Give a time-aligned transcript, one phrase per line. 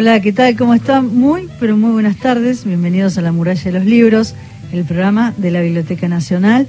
[0.00, 0.54] Hola, ¿qué tal?
[0.54, 1.12] ¿Cómo están?
[1.12, 2.64] Muy, pero muy buenas tardes.
[2.64, 4.36] Bienvenidos a la Muralla de los Libros,
[4.70, 6.68] el programa de la Biblioteca Nacional.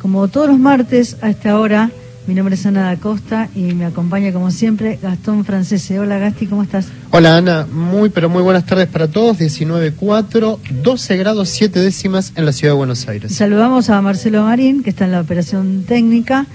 [0.00, 1.90] Como todos los martes a esta hora,
[2.26, 6.00] mi nombre es Ana da Costa y me acompaña como siempre Gastón Francese.
[6.00, 6.86] Hola Gasti, ¿cómo estás?
[7.10, 9.38] Hola Ana, muy pero muy buenas tardes para todos.
[9.38, 13.34] 19.4, 12 grados 7 décimas en la ciudad de Buenos Aires.
[13.34, 16.46] Saludamos a Marcelo Marín, que está en la operación técnica,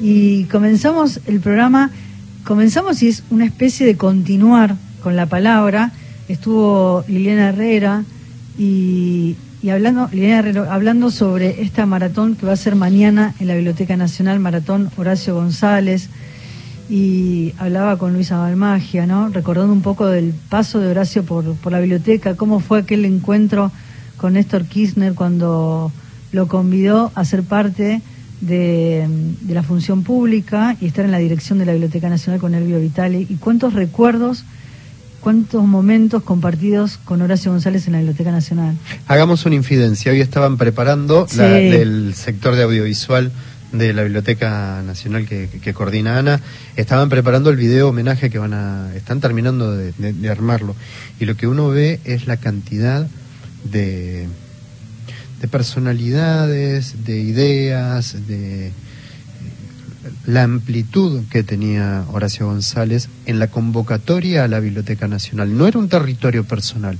[0.00, 1.90] y comenzamos el programa.
[2.44, 5.92] Comenzamos y es una especie de continuar con la palabra.
[6.28, 8.02] Estuvo Liliana Herrera
[8.58, 9.36] y,
[9.70, 10.08] hablando,
[10.70, 15.34] hablando sobre esta maratón que va a ser mañana en la Biblioteca Nacional, Maratón Horacio
[15.34, 16.08] González,
[16.88, 19.28] y hablaba con Luisa Balmagia, ¿no?
[19.28, 23.70] Recordando un poco del paso de Horacio por, por la biblioteca, cómo fue aquel encuentro
[24.16, 25.92] con Néstor Kirchner cuando
[26.32, 28.00] lo convidó a ser parte
[28.40, 29.06] de,
[29.48, 33.26] la función pública y estar en la dirección de la Biblioteca Nacional con Elvio Vitali,
[33.28, 34.44] y cuántos recuerdos
[35.24, 38.76] cuántos momentos compartidos con Horacio González en la Biblioteca Nacional.
[39.08, 40.12] Hagamos una infidencia.
[40.12, 43.32] Hoy estaban preparando la, del sector de audiovisual
[43.72, 46.42] de la Biblioteca Nacional que, coordina Ana,
[46.76, 50.76] estaban preparando el video homenaje que van a, están terminando de, de armarlo.
[51.18, 53.08] Y lo que uno ve es la cantidad
[53.64, 54.28] de,
[55.40, 58.72] de personalidades, de ideas, de
[60.26, 65.56] la amplitud que tenía Horacio González en la convocatoria a la Biblioteca Nacional.
[65.56, 66.98] No era un territorio personal,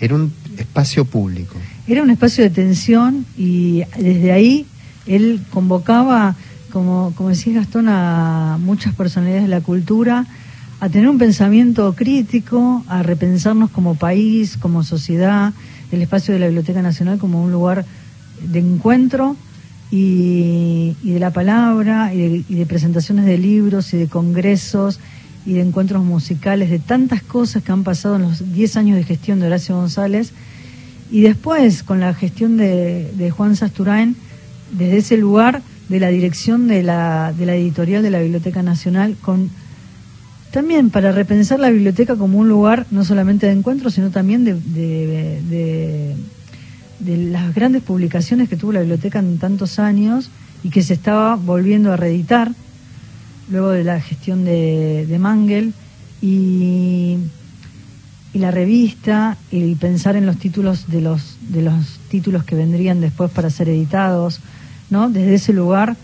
[0.00, 1.56] era un espacio público.
[1.86, 4.66] Era un espacio de tensión y desde ahí
[5.06, 6.34] él convocaba,
[6.72, 10.26] como, como decía Gastón, a muchas personalidades de la cultura
[10.80, 15.52] a tener un pensamiento crítico, a repensarnos como país, como sociedad,
[15.92, 17.84] el espacio de la Biblioteca Nacional como un lugar
[18.42, 19.36] de encuentro
[19.96, 24.98] y, de la palabra y de, presentaciones de libros y de congresos
[25.46, 29.04] y de encuentros musicales, de tantas cosas que han pasado en los 10 años de
[29.04, 30.32] gestión de Horacio González.
[31.12, 34.16] Y después, con la gestión de, Juan Sasturain,
[34.72, 39.16] desde ese lugar de la dirección de la, de la editorial de la Biblioteca Nacional,
[39.20, 39.50] con
[40.50, 46.16] también para repensar la biblioteca como un lugar no solamente de encuentro, sino también de,
[47.04, 50.30] las grandes publicaciones que tuvo la biblioteca en tantos años
[50.62, 52.52] y que se estaba volviendo a reeditar
[53.50, 55.74] luego de la gestión de, de Mangel
[56.22, 57.18] y,
[58.32, 63.00] y, la revista y pensar en los títulos de los de los títulos que vendrían
[63.00, 64.40] después para ser editados
[64.88, 65.96] no desde ese lugar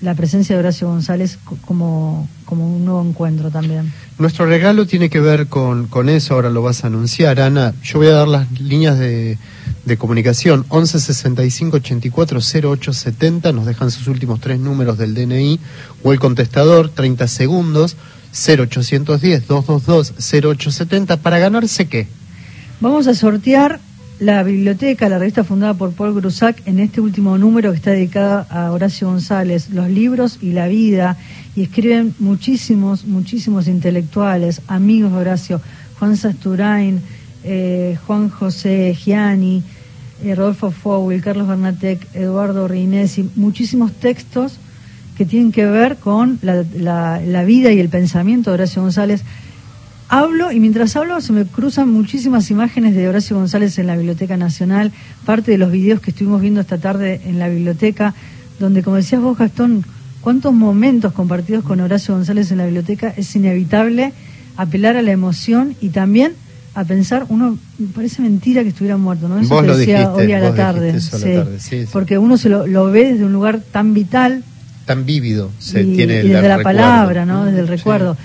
[0.00, 3.92] la presencia de Horacio González como, como un nuevo encuentro también.
[4.18, 7.74] Nuestro regalo tiene que ver con, con eso, ahora lo vas a anunciar, Ana.
[7.82, 9.36] Yo voy a dar las líneas de,
[9.84, 12.40] de comunicación 11 65 84
[12.70, 15.60] 08 70, nos dejan sus últimos tres números del DNI
[16.02, 17.96] o el contestador 30 segundos
[18.32, 22.08] 0810 222 0870 para ganarse qué?
[22.80, 23.80] Vamos a sortear
[24.18, 28.46] la biblioteca, la revista fundada por Paul Grusac, en este último número que está dedicada
[28.48, 31.16] a Horacio González, los libros y la vida,
[31.54, 35.60] y escriben muchísimos, muchísimos intelectuales, amigos de Horacio,
[35.98, 37.00] Juan Sasturain,
[37.44, 39.62] eh, Juan José Gianni,
[40.24, 44.58] eh, Rodolfo Fowell, Carlos Bernatec, Eduardo Rinesi, muchísimos textos
[45.16, 49.22] que tienen que ver con la, vida y el pensamiento de Horacio González.
[50.08, 54.36] Hablo y mientras hablo se me cruzan muchísimas imágenes de Horacio González en la Biblioteca
[54.36, 54.92] Nacional,
[55.24, 58.14] parte de los videos que estuvimos viendo esta tarde en la biblioteca,
[58.60, 59.84] donde como decías vos Gastón,
[60.20, 64.12] cuántos momentos compartidos con Horacio González en la biblioteca es inevitable
[64.56, 66.34] apelar a la emoción y también
[66.74, 67.58] a pensar, uno
[67.94, 69.40] parece mentira que estuviera muerto, ¿no?
[69.40, 73.24] Eso lo decía hoy a la tarde, sí, porque uno se lo, lo, ve desde
[73.24, 74.44] un lugar tan vital,
[74.84, 77.44] tan vívido, se tiene y desde la palabra, ¿no?
[77.46, 78.16] Desde el recuerdo.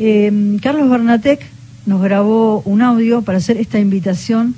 [0.00, 1.40] Eh, Carlos Bernatec
[1.86, 4.54] nos grabó un audio para hacer esta invitación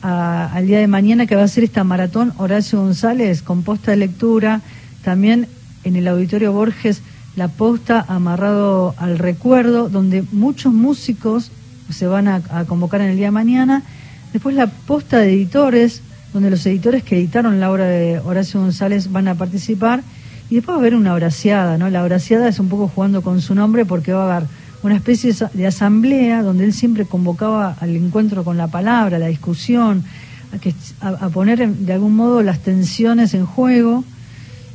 [0.00, 3.98] al día de mañana que va a ser esta maratón Horacio González con posta de
[3.98, 4.60] lectura,
[5.04, 5.46] también
[5.84, 7.02] en el auditorio Borges
[7.36, 11.52] la posta amarrado al recuerdo, donde muchos músicos
[11.90, 13.84] se van a, convocar en el día de mañana.
[14.32, 16.02] Después la posta de editores,
[16.32, 20.02] donde los editores que editaron la obra de Horacio González van a participar.
[20.50, 21.88] Y después va a haber una horaciada, ¿no?
[21.88, 24.48] La horaciada es un poco jugando con su nombre porque va a haber
[24.82, 30.04] una especie de asamblea donde él siempre convocaba al encuentro con la palabra, la discusión,
[30.52, 34.04] a, que, a, poner de algún modo las tensiones en juego.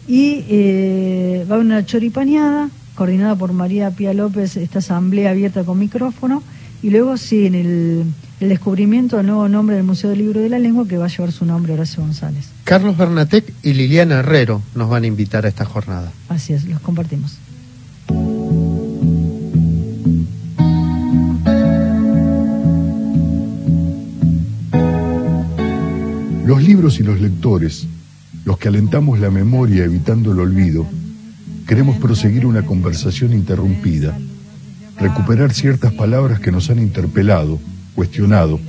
[0.07, 5.77] Y eh, va a una choripaneada coordinada por María Pía López, esta asamblea abierta con
[5.77, 6.41] micrófono
[6.81, 8.05] y luego sí, en el,
[8.39, 11.31] descubrimiento del nuevo nombre del Museo del Libro de la Lengua que va a llevar
[11.31, 12.49] su nombre Horacio González.
[12.63, 16.11] Carlos Bernatec y Liliana Herrero nos van a invitar a esta jornada.
[16.29, 17.37] Así es, los compartimos.
[26.47, 27.87] Los libros y los lectores,
[28.45, 30.87] los que alentamos la memoria evitando el olvido,
[31.67, 34.17] queremos proseguir una conversación interrumpida,
[34.97, 37.59] recuperar ciertas palabras que nos han interpelado,
[37.95, 38.61] cuestionado,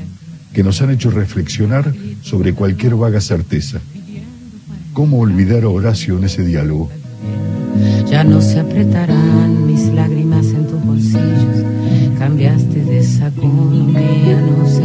[0.53, 3.79] que nos han hecho reflexionar sobre cualquier vaga certeza.
[4.93, 6.91] ¿Cómo olvidar a Horacio en ese diálogo?
[8.11, 11.65] Ya no se apretarán mis lágrimas en tus bolsillos.
[12.19, 14.81] Cambiaste de saco, nos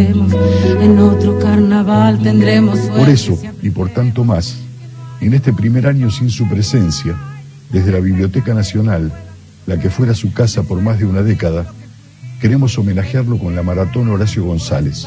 [0.00, 4.56] En otro carnaval tendremos Por eso, y por tanto más,
[5.20, 7.14] en este primer año sin su presencia,
[7.70, 9.12] desde la Biblioteca Nacional,
[9.66, 11.66] la que fuera su casa por más de una década,
[12.40, 15.06] queremos homenajearlo con la maratón Horacio González.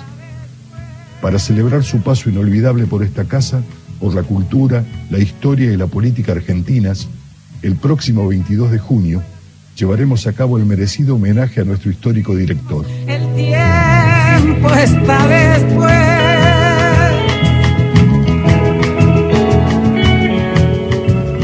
[1.22, 3.64] Para celebrar su paso inolvidable por esta casa,
[4.00, 7.08] por la cultura, la historia y la política argentinas,
[7.64, 9.24] el próximo 22 de junio
[9.76, 12.86] llevaremos a cabo el merecido homenaje a nuestro histórico director.
[14.72, 15.94] Está después.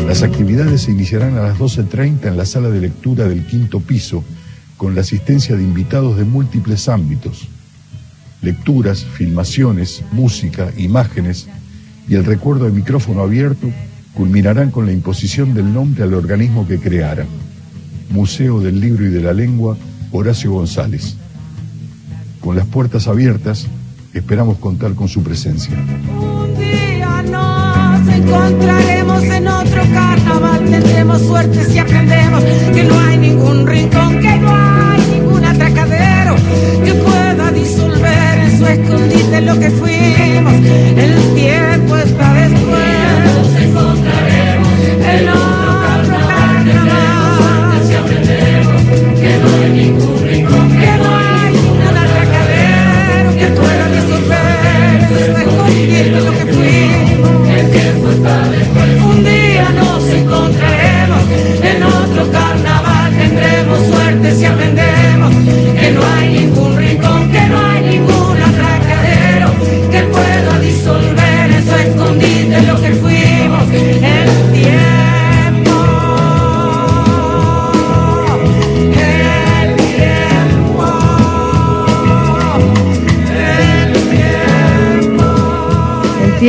[0.07, 4.23] Las actividades se iniciarán a las 12.30 en la sala de lectura del quinto piso,
[4.77, 7.47] con la asistencia de invitados de múltiples ámbitos.
[8.41, 11.47] Lecturas, filmaciones, música, imágenes,
[12.07, 13.69] y el recuerdo de micrófono abierto
[14.13, 17.25] culminarán con la imposición del nombre al organismo que creara,
[18.09, 19.77] Museo del Libro y de la Lengua
[20.11, 21.15] Horacio González.
[22.49, 23.67] Con las puertas abiertas,
[24.11, 25.77] esperamos contar con su presencia.
[26.19, 32.43] Un día nos encontraremos en otro carnaval, tendremos suerte si aprendemos
[32.73, 36.35] que no hay ningún rincón, que no hay ningún atracadero
[36.83, 40.53] que pueda disolver en su escondite lo que fuimos.
[40.97, 41.18] El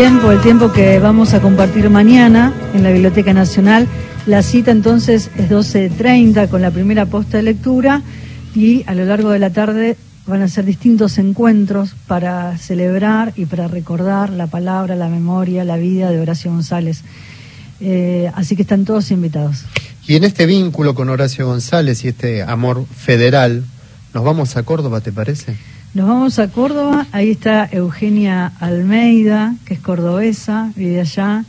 [0.01, 3.87] El tiempo, que vamos a compartir mañana en la Biblioteca Nacional.
[4.25, 8.01] La cita entonces es 12.30 con la primera posta de lectura
[8.55, 13.45] y a lo largo de la tarde van a ser distintos encuentros para celebrar y
[13.45, 17.03] para recordar la palabra, la memoria, la vida de Horacio González.
[17.81, 19.67] Eh, así que están todos invitados.
[20.07, 23.65] Y en este vínculo con Horacio González y este amor federal,
[24.15, 25.57] nos vamos a Córdoba, ¿te parece?
[25.93, 31.45] Nos vamos a Córdoba, ahí está Eugenia Almeida, que es cordobesa, vive allá.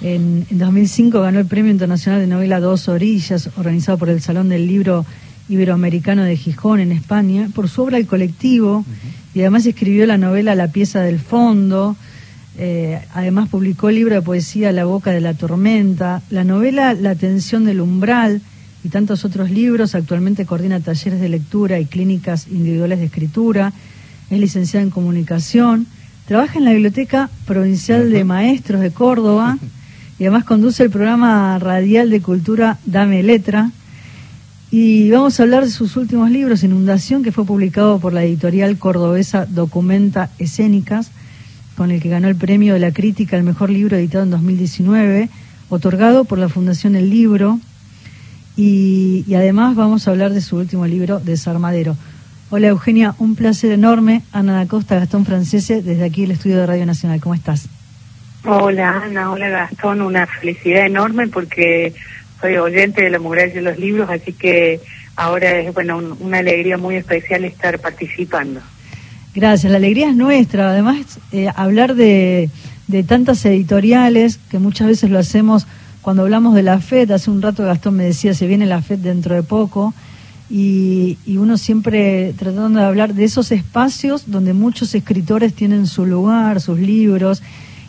[0.00, 4.48] En, en 2005 ganó el Premio Internacional de Novela Dos Orillas, organizado por el Salón
[4.48, 5.04] del Libro
[5.50, 8.86] Iberoamericano de Gijón, en España, por su obra El Colectivo,
[9.34, 11.96] y además escribió la novela La pieza del fondo.
[12.56, 17.14] Eh, además publicó el libro de poesía La boca de la tormenta, la novela La
[17.14, 18.40] tensión del umbral
[18.86, 19.96] y tantos otros libros.
[19.96, 23.72] Actualmente coordina talleres de lectura y clínicas individuales de escritura.
[24.30, 25.86] Es licenciada en comunicación.
[26.26, 29.58] Trabaja en la Biblioteca Provincial de Maestros de Córdoba
[30.20, 33.72] y además conduce el programa radial de cultura Dame Letra.
[34.70, 38.78] Y vamos a hablar de sus últimos libros, Inundación, que fue publicado por la editorial
[38.78, 41.10] cordobesa Documenta Escénicas,
[41.76, 45.28] con el que ganó el premio de la crítica al mejor libro editado en 2019,
[45.70, 47.58] otorgado por la Fundación El Libro.
[48.56, 51.96] Y, y además vamos a hablar de su último libro, Desarmadero.
[52.48, 54.22] Hola Eugenia, un placer enorme.
[54.32, 57.20] Ana da Costa, Gastón Francese, desde aquí el estudio de Radio Nacional.
[57.20, 57.68] ¿Cómo estás?
[58.44, 61.92] Hola Ana, hola Gastón, una felicidad enorme porque
[62.40, 64.80] soy oyente de la muralla de los libros, así que
[65.16, 68.60] ahora es bueno un- una alegría muy especial estar participando.
[69.34, 70.70] Gracias, la alegría es nuestra.
[70.70, 72.48] Además, eh, hablar de,
[72.86, 75.66] de tantas editoriales, que muchas veces lo hacemos
[76.06, 78.98] cuando hablamos de la FED, hace un rato Gastón me decía, se viene la FED
[78.98, 79.92] dentro de poco,
[80.48, 86.06] y, y uno siempre tratando de hablar de esos espacios donde muchos escritores tienen su
[86.06, 87.42] lugar, sus libros,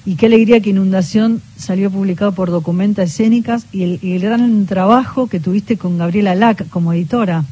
[0.04, 4.66] y qué alegría que Inundación salió publicado por Documenta Escénicas, y el, y el gran
[4.66, 7.44] trabajo que tuviste con Gabriela Lac como editora.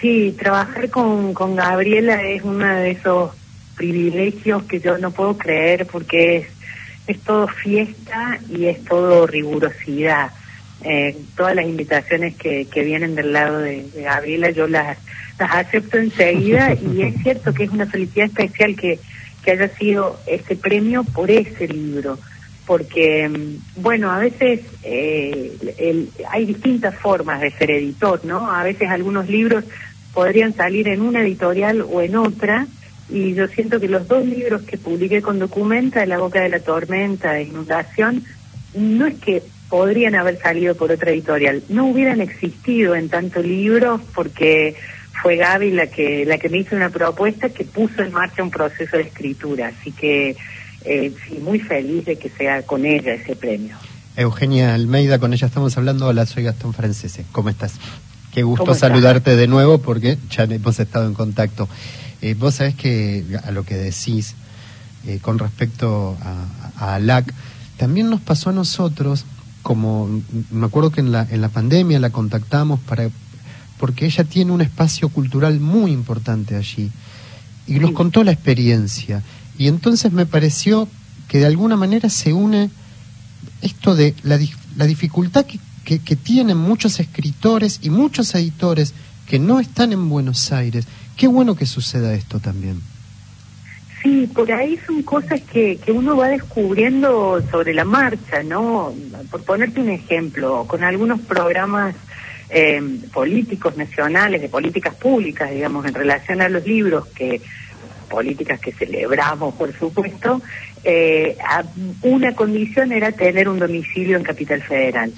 [0.00, 3.32] Sí, trabajar con, con Gabriela es uno de esos
[3.76, 6.46] privilegios que yo no puedo creer porque es,
[7.06, 10.30] es todo fiesta y es todo rigurosidad.
[10.82, 14.96] Eh, todas las invitaciones que, que vienen del lado de, de Gabriela yo las,
[15.38, 18.98] las acepto enseguida y es cierto que es una felicidad especial que,
[19.44, 22.18] que haya sido ese premio por ese libro
[22.70, 28.48] porque, mm, bueno, a veces eh, hay distintas formas de ser editor, ¿no?
[28.48, 29.64] A veces algunos libros
[30.14, 32.68] podrían salir en una editorial o en otra,
[33.10, 36.60] y yo siento que los dos libros que publiqué con Documenta, La Boca de la
[36.60, 38.24] Tormenta, de Inundación,
[38.74, 44.00] no es que podrían haber salido por otra editorial, no hubieran existido en tanto libros
[44.14, 44.76] porque
[45.22, 48.50] fue Gaby la que la que me hizo una propuesta que puso en marcha un
[48.50, 50.36] proceso de escritura, así que
[50.84, 53.76] eh, sí, muy feliz de que sea con ella ese premio.
[54.16, 56.06] Eugenia Almeida, con ella estamos hablando.
[56.06, 57.24] Hola, soy Gastón Francese.
[57.32, 57.74] ¿Cómo estás?
[58.32, 61.68] Qué gusto saludarte de nuevo porque ya hemos estado en contacto.
[62.22, 64.34] Eh, vos sabés que a lo que decís
[65.06, 67.32] eh, con respecto a, a, ALAC,
[67.76, 69.24] también nos pasó a nosotros,
[69.62, 73.08] como me acuerdo que en la, en la pandemia la contactamos para
[73.78, 76.90] porque ella tiene un espacio cultural muy importante allí
[77.66, 79.22] y nos contó la experiencia.
[79.56, 80.86] Y entonces me pareció
[81.28, 82.70] que de alguna manera se une
[83.62, 84.38] esto de la,
[84.76, 88.92] la dificultad que, que, tienen muchos escritores y muchos editores
[89.26, 90.86] que no están en Buenos Aires.
[91.20, 92.80] Qué bueno que suceda esto también.
[94.02, 98.94] Sí, por ahí son cosas que, que uno va descubriendo sobre la marcha, ¿no?
[99.30, 101.94] Por ponerte un ejemplo, con algunos programas
[102.48, 102.80] eh,
[103.12, 107.42] políticos nacionales, de políticas públicas, digamos, en relación a los libros, que
[108.08, 110.40] políticas que celebramos, por supuesto,
[110.84, 111.36] eh,
[112.00, 115.12] una condición era tener un domicilio en Capital Federal.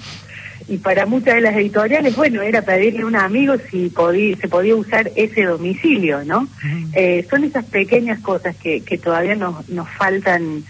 [0.67, 4.47] Y para muchas de las editoriales, bueno, era pedirle a un amigo si podía, se
[4.47, 6.47] podía usar ese domicilio, ¿no?
[6.93, 10.63] Eh, son esas pequeñas cosas que, que todavía nos, nos faltan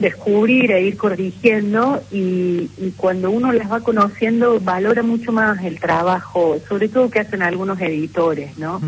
[0.00, 6.58] descubrir e ir corrigiendo y, cuando uno las va conociendo valora mucho más el trabajo,
[6.68, 8.80] sobre todo que hacen algunos editores, ¿no?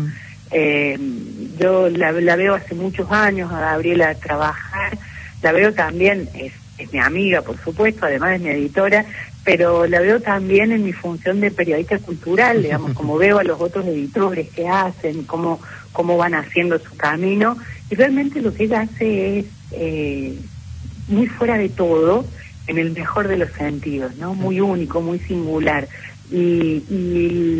[0.51, 0.97] eh,
[1.59, 4.97] yo la, veo hace muchos años a Gabriela trabajar,
[5.41, 9.05] la veo también, es, es mi amiga por supuesto, además es mi editora,
[9.43, 13.59] pero la veo también en mi función de periodista cultural, digamos, como veo a los
[13.59, 17.57] otros editores que hacen, cómo, cómo van haciendo su camino,
[17.89, 19.45] y realmente lo que ella hace es...
[19.71, 20.37] Eh,
[21.09, 22.25] muy fuera de todo,
[22.67, 24.35] en el mejor de los sentidos, ¿no?
[24.35, 25.87] Muy único, muy singular.
[26.31, 26.83] Y,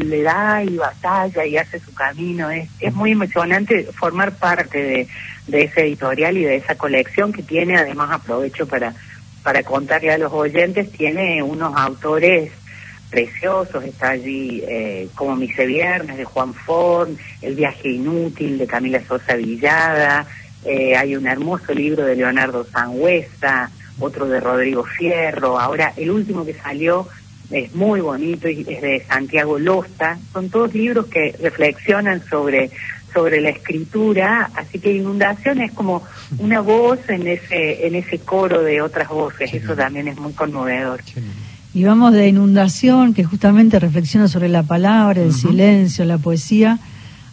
[0.05, 2.51] le da y batalla y hace su camino.
[2.51, 5.07] Es, es muy emocionante formar parte de,
[5.47, 8.93] de ese editorial y de esa colección que tiene, además aprovecho para,
[9.49, 12.51] para contarle a los oyentes, tiene unos autores
[13.09, 19.01] preciosos, está allí eh, como Mise Viernes de Juan Forn, El viaje inútil de Camila
[19.07, 20.27] Sosa Villada,
[20.65, 26.45] eh, hay un hermoso libro de Leonardo Sangüesa, otro de Rodrigo Fierro, ahora el último
[26.45, 27.07] que salió
[27.49, 32.69] es muy bonito y es de Santiago Losta, son todos libros que reflexionan sobre
[33.13, 36.03] sobre la escritura, así que Inundación es como
[36.37, 41.01] una voz en ese en ese coro de otras voces, eso también es muy conmovedor.
[41.73, 46.79] Y vamos de Inundación, que justamente reflexiona sobre la palabra, el silencio, la poesía,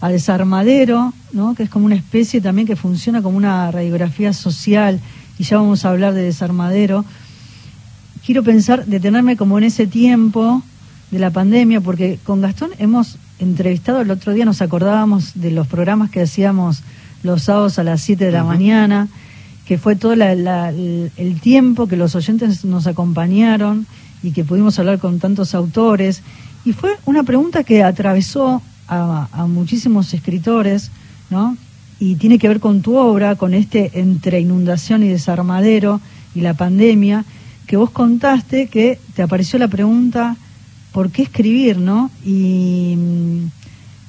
[0.00, 1.54] a Desarmadero, ¿no?
[1.54, 5.00] que es como una especie también que funciona como una radiografía social,
[5.38, 7.04] y ya vamos a hablar de Desarmadero.
[8.24, 10.62] Quiero pensar, detenerme como en ese tiempo
[11.10, 15.66] de la pandemia, porque con Gastón hemos entrevistado el otro día, nos acordábamos de los
[15.66, 16.82] programas que hacíamos
[17.22, 19.08] los sábados a las 7 de la mañana,
[19.66, 23.86] que fue todo el tiempo que los oyentes nos acompañaron
[24.22, 26.22] y que pudimos hablar con tantos autores.
[26.64, 30.90] Y fue una pregunta que atravesó a, muchísimos escritores,
[31.30, 31.56] ¿no?
[31.98, 36.00] Y tiene que ver con tu obra, con este entre inundación y desarmadero
[36.34, 37.24] y la pandemia,
[37.66, 40.36] que vos contaste que te apareció la pregunta,
[40.96, 42.10] ¿por qué escribir, no?
[42.24, 42.96] Y,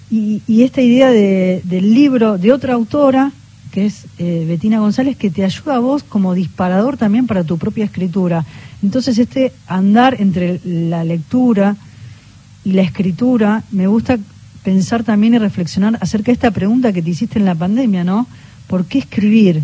[0.10, 3.34] y, esta idea de, del libro de otra autora,
[3.74, 7.58] que es eh, Betina González, que te ayuda a vos como disparador también para tu
[7.58, 8.46] propia escritura.
[8.82, 11.76] Entonces, este andar entre la lectura
[12.64, 14.18] y la escritura, me gusta
[14.64, 18.28] pensar también y reflexionar acerca de esta pregunta que te hiciste en la pandemia, ¿no?
[18.68, 19.62] ¿Por qué escribir?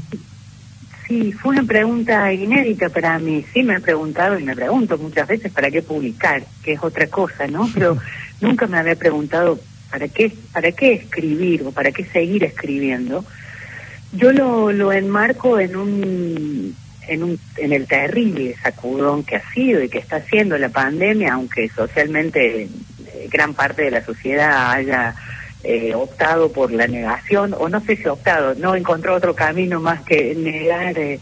[1.07, 3.45] Sí, fue una pregunta inédita para mí.
[3.53, 7.07] Sí, me he preguntado y me pregunto muchas veces para qué publicar, que es otra
[7.07, 7.69] cosa, ¿no?
[7.74, 7.98] Pero
[8.41, 9.60] nunca me había preguntado
[9.91, 13.25] para qué, para qué escribir o para qué seguir escribiendo.
[14.13, 16.75] Yo lo, lo enmarco en un,
[17.07, 21.33] en un, en el terrible sacudón que ha sido y que está haciendo la pandemia,
[21.33, 22.69] aunque socialmente
[23.29, 25.15] gran parte de la sociedad haya
[25.65, 30.01] eh, optado por la negación, o no sé si optado, no encontró otro camino más
[30.01, 31.22] que negar eh,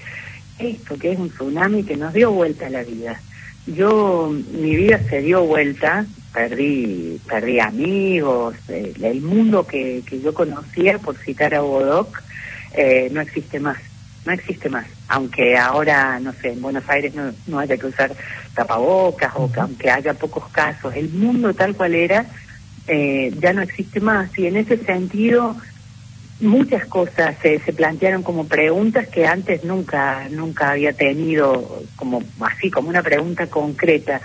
[0.57, 3.21] esto, que es un tsunami que nos dio vuelta a la vida.
[3.67, 10.33] Yo, mi vida se dio vuelta, perdí, perdí amigos, eh, el mundo que, que yo
[10.33, 12.19] conocía, por citar a Bodoc,
[13.11, 13.77] no existe más.
[14.25, 14.87] no existe más.
[15.07, 18.11] Aunque ahora, no sé, en Buenos Aires no, no haya que usar
[18.55, 22.25] tapabocas o que aunque haya pocos casos, el mundo tal cual era
[22.87, 24.37] eh, ya no existe más.
[24.37, 25.55] Y en ese sentido,
[26.39, 32.69] muchas cosas se, se plantearon como preguntas que antes nunca, nunca había tenido como así,
[32.71, 34.21] como una pregunta concreta.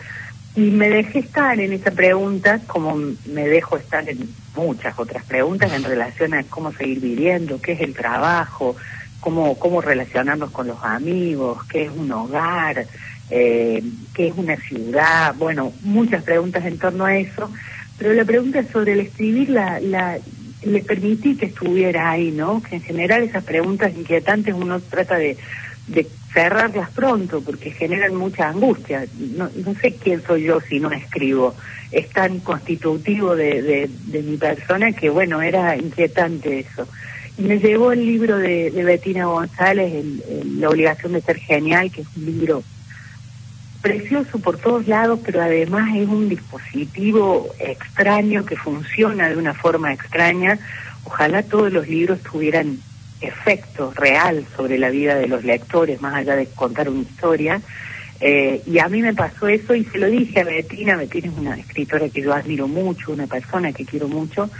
[0.54, 2.96] Y me dejé estar en esa pregunta como
[3.26, 7.80] me dejo estar en muchas otras preguntas en relación a cómo seguir viviendo, qué es
[7.82, 8.74] el trabajo,
[9.20, 12.86] cómo, cómo relacionarnos con los amigos, qué es un hogar,
[13.28, 13.82] eh,
[14.14, 17.50] qué es una ciudad, bueno, muchas preguntas en torno a eso,
[17.98, 20.18] pero la pregunta sobre el escribir la, la,
[20.62, 22.62] le permití que estuviera ahí, ¿no?
[22.62, 25.36] Que en general esas preguntas inquietantes uno trata de,
[26.32, 29.06] cerrarlas pronto porque generan mucha angustia.
[29.36, 29.48] No,
[29.80, 31.54] sé quién soy yo si no escribo.
[31.90, 36.86] Es tan constitutivo de, de, de mi persona que, bueno, era inquietante eso.
[37.38, 41.90] Y me llevó el libro de, de Bettina González, el, La obligación de ser genial,
[41.90, 42.62] que es un libro
[43.86, 49.92] precioso por todos lados, pero además es un dispositivo extraño que funciona de una forma
[49.92, 50.58] extraña.
[51.04, 52.78] Ojalá todos los libros tuvieran
[53.20, 57.60] efecto real sobre la vida de los lectores, más allá de contar una historia.
[58.20, 61.38] Eh, y a mí me pasó eso y se lo dije a Betina, Betina es
[61.38, 64.50] una escritora que yo admiro mucho, una persona que quiero mucho,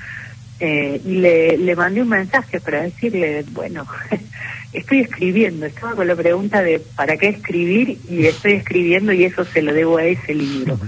[0.60, 3.86] eh, y le, le mandé un mensaje para decirle, bueno,
[4.72, 7.98] estoy escribiendo, estaba con la pregunta de ¿para qué escribir?
[8.08, 10.78] y estoy escribiendo y eso se lo debo a ese libro.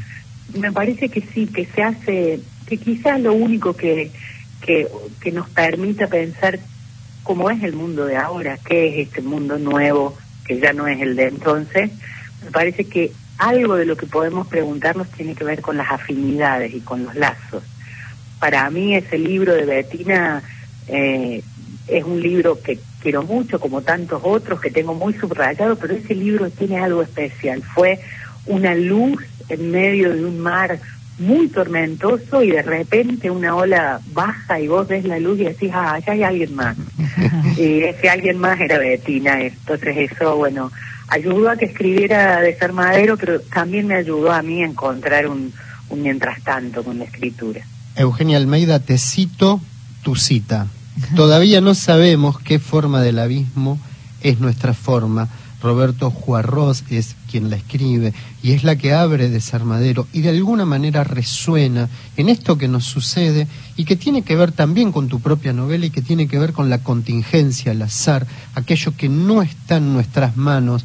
[0.54, 4.10] Me parece que sí, que se hace, que quizás lo único que,
[4.60, 4.88] que,
[5.20, 6.58] que nos permita pensar
[7.22, 11.00] cómo es el mundo de ahora, qué es este mundo nuevo, que ya no es
[11.00, 11.90] el de entonces,
[12.44, 16.74] me parece que algo de lo que podemos preguntarnos tiene que ver con las afinidades
[16.74, 17.62] y con los lazos.
[18.40, 20.42] Para mí ese libro de Betina
[20.88, 21.42] eh,
[21.86, 26.14] es un libro que quiero mucho, como tantos otros que tengo muy subrayado, pero ese
[26.14, 27.62] libro tiene algo especial.
[27.62, 28.00] Fue
[28.46, 30.78] una luz en medio de un mar
[31.18, 35.70] muy tormentoso y de repente una ola baja y vos ves la luz y decís,
[35.74, 36.76] ah, allá hay alguien más.
[37.56, 39.42] y ese alguien más era Betina.
[39.42, 40.70] Entonces eso, bueno,
[41.08, 45.52] ayudó a que escribiera Desarmadero, pero también me ayudó a mí a encontrar un,
[45.90, 47.62] un mientras tanto con la escritura.
[47.96, 49.60] Eugenia Almeida, te cito
[50.02, 50.68] tu cita.
[51.16, 53.78] Todavía no sabemos qué forma del abismo
[54.22, 55.28] es nuestra forma.
[55.60, 60.64] Roberto Juarros es quien la escribe y es la que abre Desarmadero y de alguna
[60.64, 65.18] manera resuena en esto que nos sucede y que tiene que ver también con tu
[65.18, 69.42] propia novela y que tiene que ver con la contingencia, el azar, aquello que no
[69.42, 70.84] está en nuestras manos.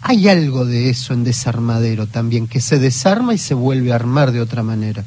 [0.00, 4.32] Hay algo de eso en Desarmadero también, que se desarma y se vuelve a armar
[4.32, 5.04] de otra manera.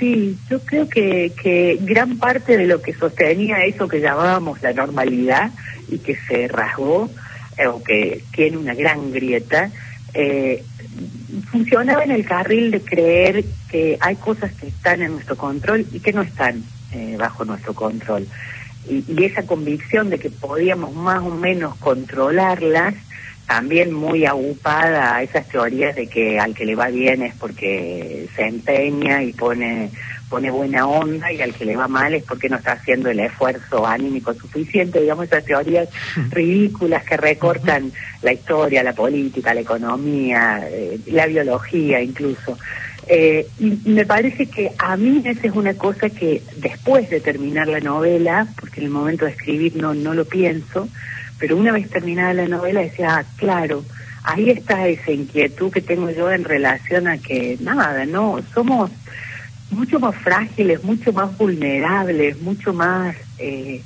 [0.00, 4.72] Sí, yo creo que, que gran parte de lo que sostenía eso que llamábamos la
[4.72, 5.52] normalidad
[5.88, 7.10] y que se rasgó
[7.58, 9.70] eh, o que tiene una gran grieta,
[10.14, 10.64] eh,
[11.50, 16.00] funcionaba en el carril de creer que hay cosas que están en nuestro control y
[16.00, 18.26] que no están eh, bajo nuestro control.
[18.88, 22.94] Y, y esa convicción de que podíamos más o menos controlarlas
[23.50, 28.28] también muy agupada a esas teorías de que al que le va bien es porque
[28.36, 29.90] se empeña y pone
[30.28, 33.18] pone buena onda y al que le va mal es porque no está haciendo el
[33.18, 35.88] esfuerzo anímico suficiente, digamos esas teorías
[36.30, 37.90] ridículas que recortan
[38.22, 42.56] la historia, la política, la economía, eh, la biología incluso.
[43.08, 47.66] Eh, y me parece que a mí esa es una cosa que después de terminar
[47.66, 50.88] la novela, porque en el momento de escribir no, no lo pienso,
[51.40, 53.82] pero una vez terminada la novela decía, ah, claro,
[54.22, 58.90] ahí está esa inquietud que tengo yo en relación a que nada, no, somos
[59.70, 63.82] mucho más frágiles, mucho más vulnerables, mucho más eh,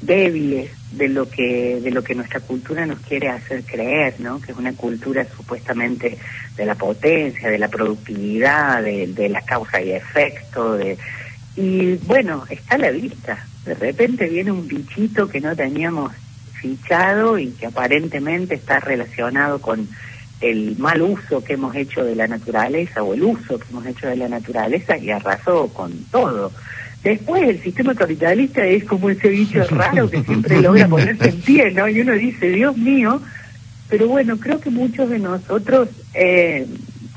[0.00, 4.40] débiles de lo que de lo que nuestra cultura nos quiere hacer creer, ¿no?
[4.40, 6.18] Que es una cultura supuestamente
[6.56, 10.96] de la potencia, de la productividad, de, la causa y efecto, de
[11.56, 13.44] y bueno, está a la vista.
[13.64, 16.12] De repente viene un bichito que no teníamos
[16.64, 19.86] fichado y que aparentemente está relacionado con
[20.40, 24.08] el mal uso que hemos hecho de la naturaleza o el uso que hemos hecho
[24.08, 26.52] de la naturaleza y arrasó con todo.
[27.02, 31.70] Después el sistema capitalista es como ese bicho raro que siempre logra ponerse en pie,
[31.70, 31.86] ¿no?
[31.86, 33.20] Y uno dice, Dios mío,
[33.90, 36.66] pero bueno, creo que muchos de nosotros eh,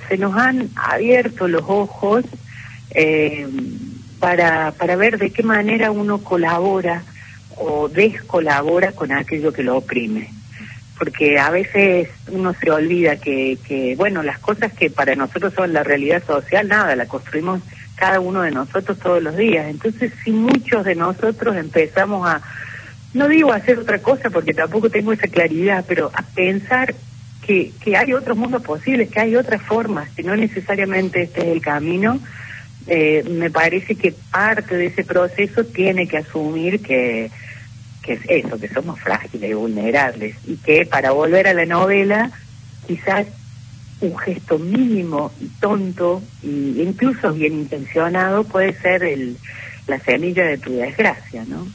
[0.10, 2.26] se nos han abierto los ojos
[2.92, 3.48] eh,
[4.20, 7.04] para, para ver de qué manera uno colabora
[7.60, 10.30] o descolabora con aquello que lo oprime.
[10.98, 15.74] Porque a veces uno se olvida que, que, bueno, las cosas que para nosotros son
[15.74, 17.62] la realidad social, nada, la construimos
[17.96, 19.67] cada uno de nosotros todos los días.
[19.67, 22.41] Entonces, si muchos de nosotros empezamos a,
[23.13, 26.96] no digo hacer otra cosa porque tampoco tengo esa claridad, pero a pensar
[27.46, 31.48] que, que hay otros mundos posibles, que hay otras formas, que no necesariamente este es
[31.48, 32.20] el camino,
[32.88, 37.30] eh, me parece que parte de ese proceso tiene que asumir que,
[38.02, 42.32] que es eso, que somos frágiles y vulnerables, y que para volver a la novela,
[42.88, 43.28] quizás
[44.00, 49.38] un gesto mínimo y tonto, e incluso bien intencionado, puede ser el,
[49.88, 51.67] la semilla de tu desgracia, ¿no?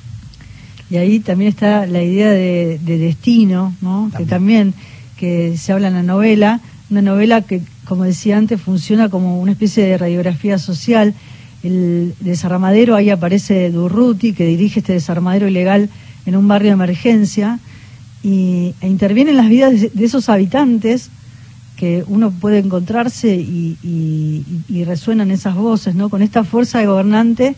[0.90, 4.10] Y ahí también está la idea de, destino, ¿no?
[4.16, 4.74] Que también
[5.16, 9.52] que se habla en la novela, una novela que, como decía antes, funciona como una
[9.52, 11.14] especie de radiografía social.
[11.62, 15.88] El desarmadero, ahí aparece Durruti, que dirige este desarmadero ilegal
[16.26, 17.58] en un barrio de emergencia,
[18.22, 21.10] y, e interviene en las vidas de, esos habitantes
[21.76, 26.08] que uno puede encontrarse y, resuenan esas voces, ¿no?
[26.08, 27.54] Con esta fuerza de gobernante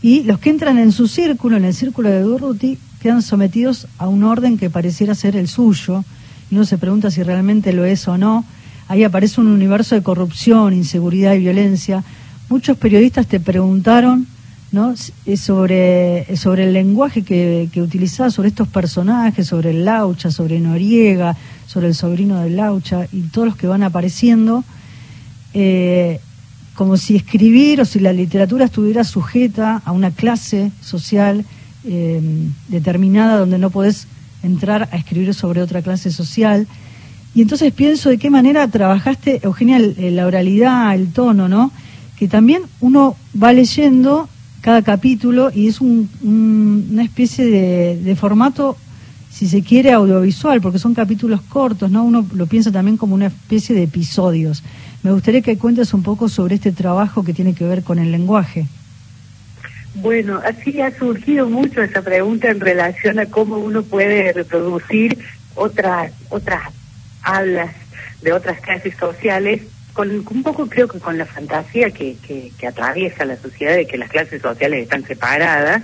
[0.00, 4.08] y los que entran en su círculo, en el círculo de Durruti, quedan sometidos a
[4.08, 6.04] un orden que pareciera ser el suyo,
[6.50, 8.44] y uno se pregunta si realmente lo es o no.
[8.88, 12.02] Ahí aparece un universo de corrupción, inseguridad y violencia.
[12.48, 14.26] Muchos periodistas te preguntaron
[14.72, 14.94] ¿no?
[15.36, 21.88] sobre, sobre el lenguaje que, que sobre estos personajes, sobre el Laucha, sobre Noriega, sobre
[21.88, 24.64] el sobrino del Laucha y todos los que van apareciendo.
[25.54, 26.20] Eh,
[26.74, 31.44] como si escribir o si la literatura estuviera sujeta a una clase social
[31.84, 32.20] eh,
[32.68, 34.06] determinada donde no podés
[34.44, 36.68] entrar a escribir sobre otra clase social.
[37.38, 41.70] Y entonces pienso de qué manera trabajaste, Eugenia, la oralidad, el tono, ¿no?
[42.18, 44.28] Que también uno va leyendo
[44.60, 48.76] cada capítulo y es una especie de, de, formato,
[49.30, 52.02] si se quiere, audiovisual, porque son capítulos cortos, ¿no?
[52.02, 54.64] Uno lo piensa también como una especie de episodios.
[55.04, 58.10] Me gustaría que cuentes un poco sobre este trabajo que tiene que ver con el
[58.10, 58.66] lenguaje.
[59.94, 65.16] Bueno, así ha surgido mucho esa pregunta en relación a cómo uno puede reproducir
[65.54, 66.77] otras otras
[67.28, 67.74] hablas
[68.22, 69.62] de otras clases sociales,
[69.92, 73.86] con un poco creo que con la fantasía que, que, que atraviesa la sociedad de
[73.86, 75.82] que las clases sociales están separadas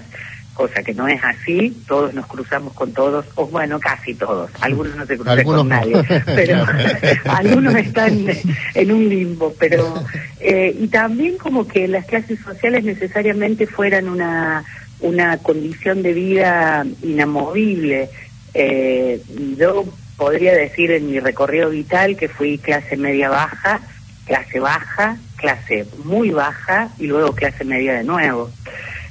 [0.54, 4.96] cosa que no es así, todos nos cruzamos con todos, o bueno, casi todos, algunos
[4.96, 6.64] no se cruzan con nadie, pero
[7.24, 8.26] algunos están
[8.74, 9.92] en un limbo, pero
[10.40, 14.64] eh, y también como que las clases sociales necesariamente fueran una,
[15.00, 18.08] una condición de vida inamovible.
[18.54, 19.20] Eh,
[19.58, 19.84] yo
[20.16, 23.80] podría decir en mi recorrido vital que fui clase media baja,
[24.26, 28.50] clase baja, clase muy baja y luego clase media de nuevo.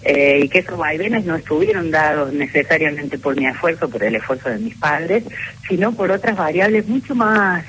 [0.05, 4.49] Eh, y que esos vaivenes no estuvieron dados necesariamente por mi esfuerzo, por el esfuerzo
[4.49, 5.23] de mis padres,
[5.69, 7.63] sino por otras variables mucho más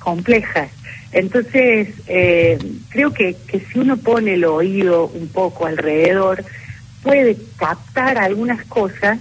[0.00, 0.68] complejas.
[1.12, 6.44] Entonces, eh, creo que, que si uno pone el oído un poco alrededor,
[7.02, 9.18] puede captar algunas cosas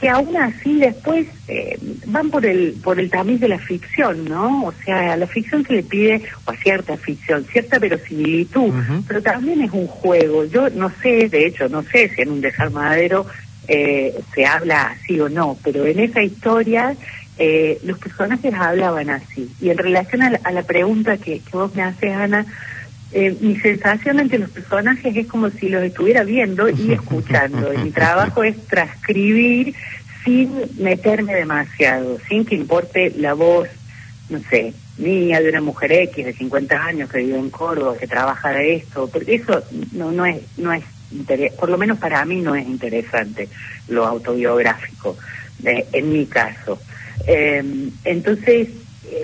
[0.00, 4.64] que aún así después eh, van por el por el tamiz de la ficción, ¿no?
[4.64, 8.72] O sea, a la ficción se le pide, o a cierta ficción, cierta verosimilitud,
[9.06, 10.44] pero también es un juego.
[10.44, 13.26] Yo no sé, de hecho, no sé si en un desarmadero
[13.68, 16.96] eh, se habla así o no, pero en esa historia
[17.38, 19.50] eh, los personajes hablaban así.
[19.60, 22.46] Y en relación a la, pregunta que, que vos me haces, Ana,
[23.12, 27.72] eh, mi sensación ante los personajes es como si los estuviera viendo y escuchando.
[27.72, 29.74] y mi trabajo es transcribir
[30.24, 33.68] sin meterme demasiado, sin que importe la voz,
[34.30, 38.06] no sé, mía de una mujer X de 50 años que vive en Córdoba, que
[38.06, 39.62] trabaja de esto, porque eso
[39.92, 40.84] no, no es, no es
[41.58, 43.48] por lo menos para mí no es interesante
[43.88, 45.16] lo autobiográfico,
[45.64, 46.80] eh, en mi caso.
[47.26, 47.62] Eh,
[48.04, 48.68] entonces,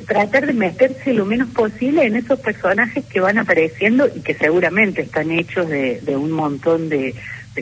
[0.07, 5.03] tratar de meterse lo menos posible en esos personajes que van apareciendo y que seguramente
[5.03, 7.15] están hechos de, un montón de,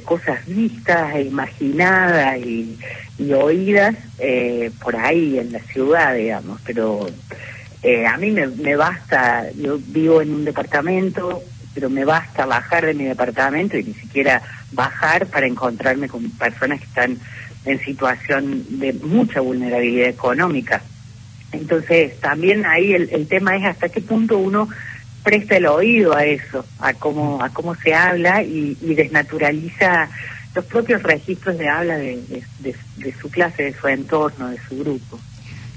[0.05, 2.79] cosas vistas e imaginadas y,
[3.33, 6.61] oídas eh, por ahí en la ciudad, digamos.
[6.65, 7.09] Pero
[7.83, 11.43] eh, a mí me basta, yo vivo en un departamento,
[11.75, 16.79] pero me basta bajar de mi departamento y ni siquiera bajar para encontrarme con personas
[16.79, 17.19] que están
[17.65, 20.81] en situación de mucha vulnerabilidad económica
[21.53, 24.69] entonces, también ahí el, tema es hasta qué punto uno
[25.23, 30.09] presta el oído a eso, a cómo, a cómo se habla y, desnaturaliza
[30.55, 32.45] los propios registros de habla de,
[33.21, 35.19] su clase, de su entorno, de su grupo.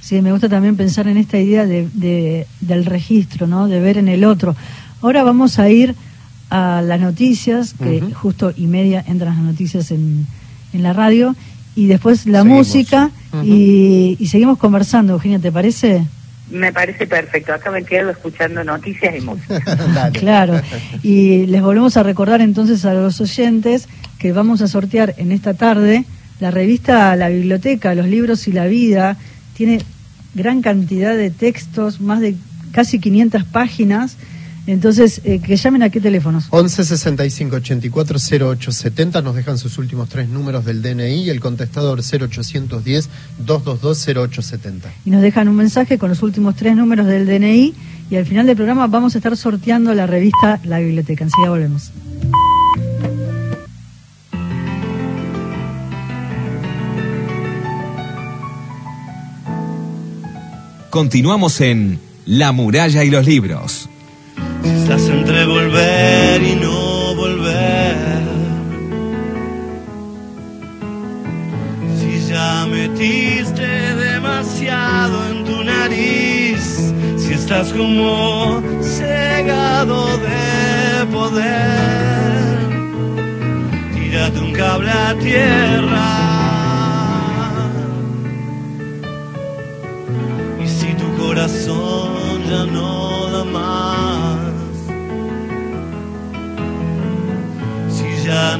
[0.02, 3.68] Sí, me gusta también pensar en esta idea de, del registro, ¿no?
[3.68, 4.56] De ver en el otro.
[5.02, 5.96] Ahora vamos a ir
[6.50, 10.28] a las noticias, que justo y media entran las noticias en,
[10.74, 11.36] en la radio,
[11.76, 13.12] y después la música
[13.44, 16.06] y, seguimos conversando, Eugenia, ¿te parece?
[16.50, 17.54] Me parece perfecto.
[17.54, 20.12] Acá me quedo escuchando noticias y música.
[20.14, 20.60] claro.
[21.02, 23.88] Y les volvemos a recordar entonces a los oyentes
[24.20, 26.04] que vamos a sortear en esta tarde
[26.40, 29.18] La revista La Biblioteca, Los Libros y la Vida
[29.56, 29.82] tiene
[30.34, 32.36] gran cantidad de textos, más de
[32.72, 34.18] casi 500 páginas.
[34.68, 36.46] Entonces, eh, que llamen a qué teléfonos.
[36.50, 41.40] 11 65 84 08 70 nos dejan sus últimos tres números del DNI y el
[41.40, 44.92] contestador 0810 222 0870.
[45.06, 47.74] Y nos dejan un mensaje con los últimos tres números del DNI
[48.10, 51.24] y al final del programa vamos a estar sorteando la revista La Biblioteca.
[51.24, 51.92] Enseguida volvemos.
[60.92, 63.90] Continuamos en La muralla y los libros.
[64.64, 68.22] Estás entre volver y no volver.
[72.00, 82.70] Si ya metiste demasiado en tu nariz, si estás como cegado de poder,
[83.96, 86.08] tírate un cable a tierra.
[90.64, 93.91] Y si tu corazón ya no da más,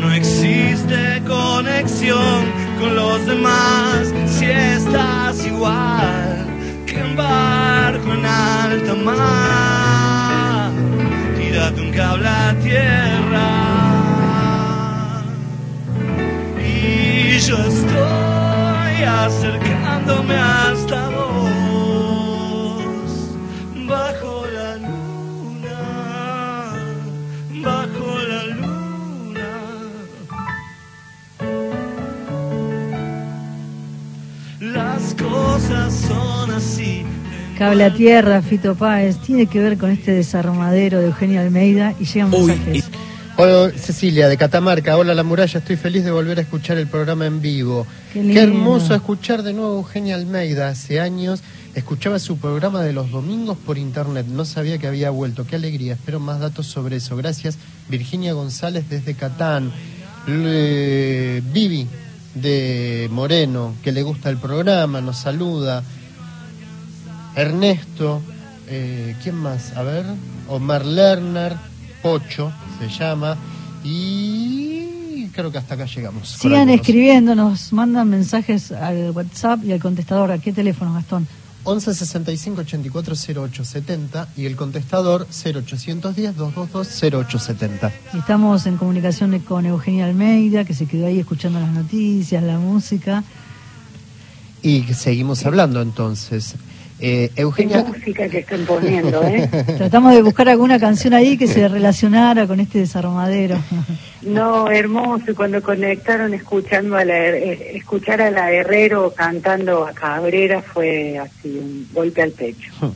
[0.02, 2.46] no existe conexión
[2.80, 6.48] con los demás, si estás igual
[6.88, 10.72] que un barco en alta mar,
[11.38, 13.50] tírate un cable a tierra.
[16.60, 21.11] Y yo estoy acercándome hasta
[37.62, 42.06] Cable a tierra, Fito Páez, tiene que ver con este desarmadero de Eugenio Almeida y
[42.06, 42.86] llegan Uy, mensajes.
[43.38, 47.28] Hola Cecilia de Catamarca, hola La Muralla, estoy feliz de volver a escuchar el programa
[47.28, 47.86] en vivo.
[48.14, 50.70] Qué hermoso escuchar de nuevo a Eugenia Almeida.
[50.70, 51.44] Hace años
[51.76, 55.46] escuchaba su programa de los domingos por internet, no sabía que había vuelto.
[55.46, 57.16] Qué alegría, espero más datos sobre eso.
[57.16, 59.72] Gracias Virginia González desde Catán.
[60.26, 61.86] Le- Vivi
[62.34, 65.84] de Moreno, que le gusta el programa, nos saluda.
[67.36, 68.22] Ernesto,
[68.68, 69.76] eh, ¿quién más?
[69.76, 70.06] A ver,
[70.48, 71.56] Omar Lerner,
[72.02, 73.38] Pocho se llama,
[73.84, 76.30] y creo que hasta acá llegamos.
[76.30, 76.82] Sigan algunos.
[76.82, 80.32] escribiendo, nos mandan mensajes al WhatsApp y al contestador.
[80.32, 81.28] ¿A qué teléfono, Gastón?
[81.64, 87.92] 11 65 84 08 70 y el contestador 0810 222 0870.
[88.14, 92.58] Y estamos en comunicación con Eugenia Almeida, que se quedó ahí escuchando las noticias, la
[92.58, 93.24] música.
[94.64, 96.56] Y seguimos hablando entonces.
[97.04, 99.50] Eh, Qué Eugenia, música que están poniendo, ¿eh?
[99.78, 103.58] Tratamos de buscar alguna canción ahí que se relacionara con este desarmadero.
[104.22, 105.32] No, hermoso.
[105.32, 111.18] Y cuando conectaron escuchando a la, eh, escuchar a la Herrero cantando a Cabrera fue
[111.18, 112.72] así un golpe al pecho.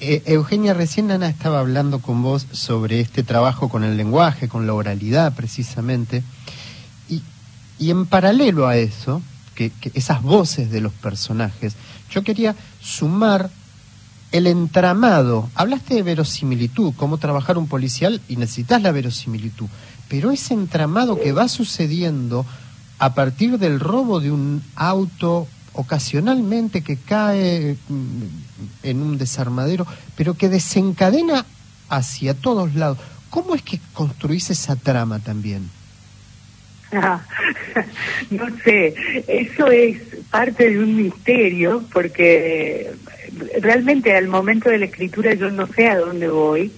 [0.00, 4.66] Eh, Eugenia, recién Ana estaba hablando con vos sobre este trabajo con el lenguaje, con
[4.66, 6.22] la oralidad precisamente,
[7.08, 7.22] y,
[7.78, 9.22] y en paralelo a eso,
[9.54, 11.76] que, que esas voces de los personajes,
[12.14, 13.50] yo quería sumar
[14.30, 15.50] el entramado.
[15.54, 19.66] Hablaste de verosimilitud, cómo trabajar un policial y necesitas la verosimilitud,
[20.08, 22.46] pero ese entramado que va sucediendo
[22.98, 28.22] a partir del robo de un auto ocasionalmente que cae mm,
[28.84, 31.44] en un desarmadero, pero que desencadena
[31.88, 32.98] hacia todos lados.
[33.30, 35.68] ¿Cómo es que construís esa trama también?
[38.30, 38.94] No sé,
[39.26, 39.98] eso es
[40.30, 42.90] parte de un misterio porque
[43.60, 46.72] realmente al momento de la escritura yo no sé a dónde voy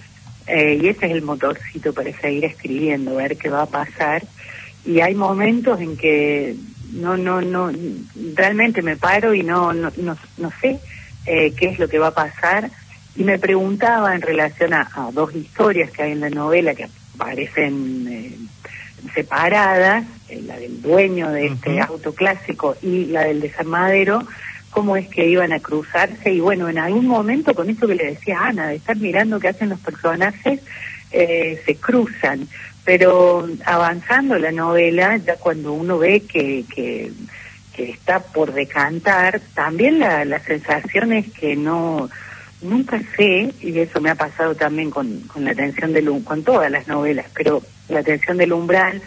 [0.47, 4.23] eh, y ese es el motorcito para seguir escribiendo, ver qué va a pasar.
[4.85, 6.55] Y hay momentos en que
[6.93, 7.71] no, no, no,
[8.33, 10.79] realmente me paro y no, no, no, no sé
[11.25, 12.71] eh, qué es lo que va a pasar.
[13.15, 16.87] Y me preguntaba en relación a, a dos historias que hay en la novela que
[17.15, 18.37] aparecen eh,
[19.13, 24.25] separadas, eh, la del dueño de este auto clásico y la del desarmadero,
[24.69, 28.05] cómo es que iban a cruzarse y bueno, en algún momento con esto que le
[28.11, 30.61] decía Ana, de estar mirando qué hacen los personajes,
[31.11, 32.47] eh, se cruzan,
[32.83, 37.11] pero avanzando la novela, ya cuando uno ve que, que,
[37.73, 42.09] que está por decantar, también la, la sensación es que no,
[42.61, 46.43] nunca sé, y eso me ha pasado también con, con la atención del um- con
[46.43, 49.01] todas las novelas, pero la atención del umbral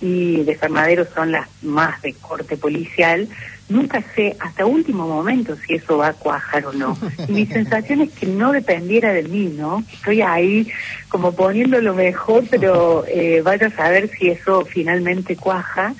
[0.00, 3.28] y Desarmadero son las más de corte policial,
[3.68, 6.98] nunca sé hasta último momento si eso va a cuajar o no.
[7.28, 9.82] Y mi sensación es que no dependiera de mí, ¿no?
[9.90, 10.70] Estoy ahí
[11.08, 15.94] como poniendo lo mejor, pero eh, vaya a saber si eso finalmente cuaja.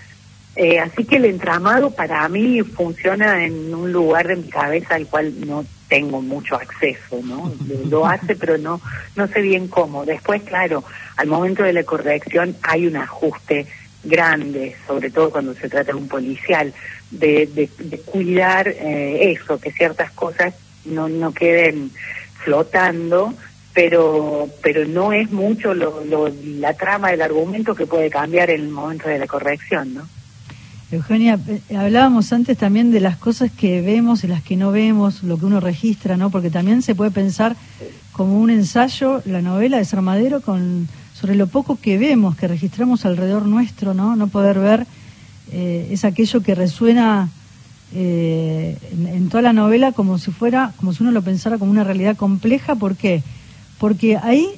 [0.57, 5.07] Eh, así que el entramado para mí funciona en un lugar de mi cabeza al
[5.07, 7.53] cual no tengo mucho acceso, ¿no?
[7.89, 8.81] Lo hace, pero no,
[9.17, 10.05] no sé bien cómo.
[10.05, 10.85] Después, claro,
[11.17, 13.67] al momento de la corrección hay un ajuste
[14.03, 16.73] grande, sobre todo cuando se trata de un policial,
[17.11, 21.91] de, de, de cuidar eh, eso, que ciertas cosas no, no queden
[22.45, 23.35] flotando,
[23.73, 28.61] pero pero no es mucho lo, lo, la trama del argumento que puede cambiar en
[28.61, 30.09] el momento de la corrección, ¿no?
[30.91, 35.23] Eugenia, eh, hablábamos antes también de las cosas que vemos y las que no vemos,
[35.23, 36.31] lo que uno registra, ¿no?
[36.31, 37.57] Porque también se puede pensar
[38.13, 43.05] como un ensayo la novela de Sarmadero con sobre lo poco que vemos, que registramos
[43.05, 44.15] alrededor nuestro, ¿no?
[44.15, 44.87] No poder ver
[45.53, 47.29] eh, es aquello que resuena
[47.95, 51.71] eh, en, en, toda la novela como si fuera, como si uno lo pensara como
[51.71, 52.75] una realidad compleja.
[52.75, 53.23] ¿Por qué?
[53.79, 54.49] Porque ahí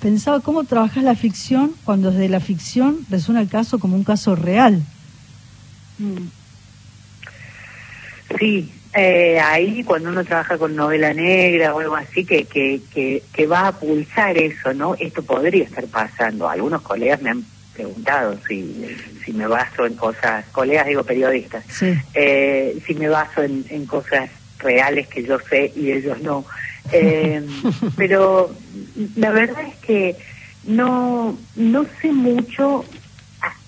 [0.00, 4.34] pensaba cómo trabajas la ficción cuando desde la ficción resuena el caso como un caso
[4.34, 4.82] real.
[5.98, 6.28] Mm.
[8.38, 13.24] Sí, eh, ahí cuando uno trabaja con novela negra o algo así que, que, que,
[13.32, 14.94] que, va a pulsar eso, ¿no?
[14.98, 16.48] Esto podría estar pasando.
[16.48, 18.86] Algunos colegas me han preguntado si,
[19.24, 21.94] si me baso en cosas, colegas digo periodistas, sí.
[22.12, 24.28] eh, si me baso en, en, cosas
[24.58, 26.44] reales que yo sé y ellos no.
[26.92, 27.42] Eh,
[27.96, 28.54] pero
[29.16, 30.16] la verdad es que
[30.64, 32.84] no, no sé mucho.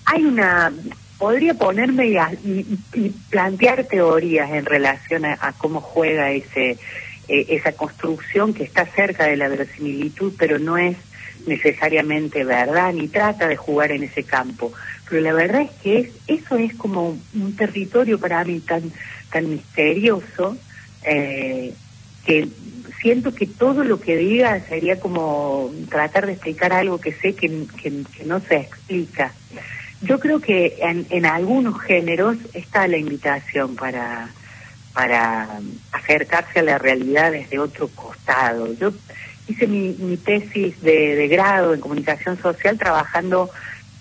[0.05, 0.71] Hay una
[1.17, 2.17] podría ponerme y,
[2.93, 6.77] y, plantear teorías en relación a, a cómo juega ese
[7.27, 10.95] eh, esa construcción que está cerca de la verosimilitud, pero no es
[11.47, 14.71] necesariamente verdad ni trata de jugar en ese campo.
[15.09, 18.91] Pero la verdad es que es, eso es como un, territorio para mí tan
[19.31, 20.55] tan misterioso
[21.03, 21.73] eh,
[22.27, 22.47] que
[23.01, 27.65] siento que todo lo que diga sería como tratar de explicar algo que sé que,
[27.81, 29.33] que no se explica.
[30.01, 34.29] Yo creo que en, en, algunos géneros está la invitación para,
[34.93, 35.59] para
[35.91, 38.73] acercarse a la realidad desde otro costado.
[38.73, 38.91] Yo
[39.47, 43.49] hice mi, mi tesis de, de, grado en comunicación social trabajando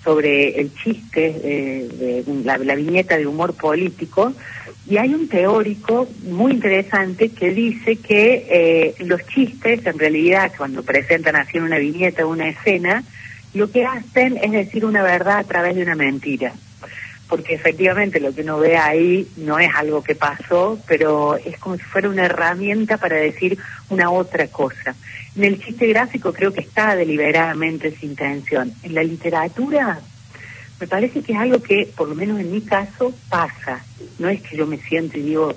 [0.05, 4.35] sobre el chiste, de la, viñeta de humor político,
[4.87, 10.83] y hay un teórico muy interesante que dice que eh, los chistes, en realidad, cuando
[10.83, 13.03] presentan así una viñeta una escena,
[13.55, 16.53] lo que hacen es decir una verdad a través de una mentira.
[17.29, 21.77] Porque efectivamente lo que uno ve ahí no es algo que pasó, pero es como
[21.77, 24.95] si fuera una herramienta para decir una otra cosa.
[25.37, 28.73] En el chiste gráfico creo que está deliberadamente esa intención.
[28.83, 30.01] En la literatura
[30.81, 33.83] me parece que es algo que, por lo menos en mi caso, pasa.
[34.19, 35.55] No es que yo me siento y digo,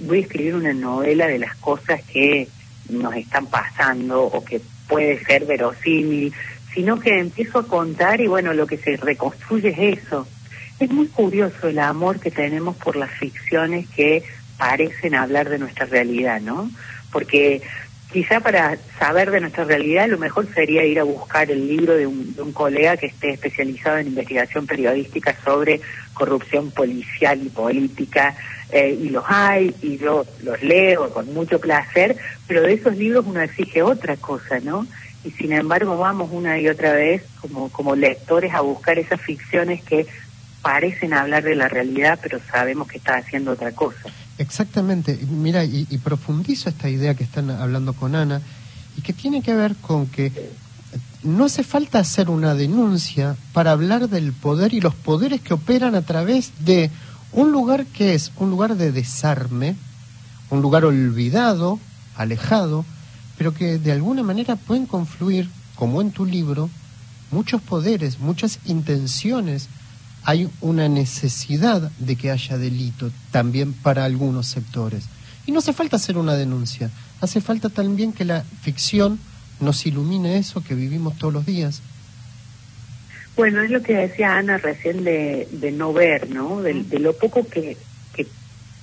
[0.00, 2.48] voy a escribir una novela de las cosas que
[2.88, 6.32] nos están pasando o que puede ser verosímil,
[6.76, 10.28] sino que empiezo a contar y bueno, lo que se reconstruye es eso.
[10.78, 14.22] Es muy curioso el amor que tenemos por las ficciones que
[14.58, 16.70] parecen hablar de nuestra realidad, ¿no?
[17.10, 17.62] Porque
[18.12, 22.06] quizá para saber de nuestra realidad lo mejor sería ir a buscar el libro de
[22.06, 25.80] un, de un colega que esté especializado en investigación periodística sobre
[26.12, 28.36] corrupción policial y política,
[28.70, 33.24] eh, y los hay, y yo los leo con mucho placer, pero de esos libros
[33.26, 34.86] uno exige otra cosa, ¿no?
[35.24, 39.82] Y sin embargo vamos una y otra vez como, como lectores a buscar esas ficciones
[39.82, 40.06] que
[40.62, 44.10] parecen hablar de la realidad, pero sabemos que está haciendo otra cosa.
[44.38, 48.40] Exactamente, mira, y, y profundizo esta idea que están hablando con Ana,
[48.96, 50.32] y que tiene que ver con que
[51.22, 55.94] no hace falta hacer una denuncia para hablar del poder y los poderes que operan
[55.94, 56.90] a través de
[57.32, 59.76] un lugar que es un lugar de desarme,
[60.50, 61.78] un lugar olvidado,
[62.16, 62.84] alejado,
[63.38, 66.70] pero que de alguna manera pueden confluir, como en tu libro,
[67.30, 69.68] muchos poderes, muchas intenciones.
[70.24, 75.04] Hay una necesidad de que haya delito también para algunos sectores.
[75.46, 79.20] Y no hace falta hacer una denuncia, hace falta también que la ficción
[79.60, 81.82] nos ilumine eso que vivimos todos los días.
[83.36, 86.62] Bueno, es lo que decía Ana recién de, de no ver, ¿no?
[86.62, 87.76] De, de lo poco que,
[88.14, 88.26] que,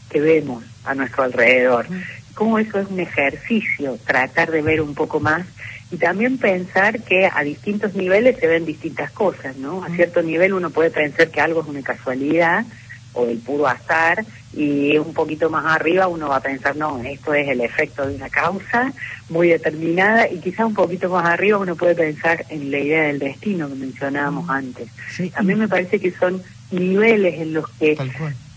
[0.10, 1.88] que, vemos a nuestro alrededor
[2.34, 5.46] cómo eso es un ejercicio, tratar de ver un poco más
[5.92, 9.84] y también pensar que a distintos niveles se ven distintas cosas, ¿no?
[9.84, 12.66] A cierto nivel uno puede pensar que algo es una casualidad
[13.14, 17.36] o el puro azar y un poquito más arriba uno va a pensar, no, esto
[17.36, 18.92] es el efecto de una causa
[19.30, 23.20] muy determinada y quizá un poquito más arriba uno puede pensar en la idea del
[23.20, 24.90] destino que mencionábamos antes.
[25.16, 25.32] Sí.
[25.36, 27.98] A mí me parece que son niveles en los que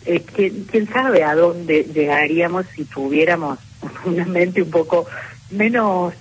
[0.06, 3.58] eh, ¿quién, quién sabe a dónde llegaríamos si tuviéramos
[4.04, 5.06] una mente un poco
[5.50, 6.14] menos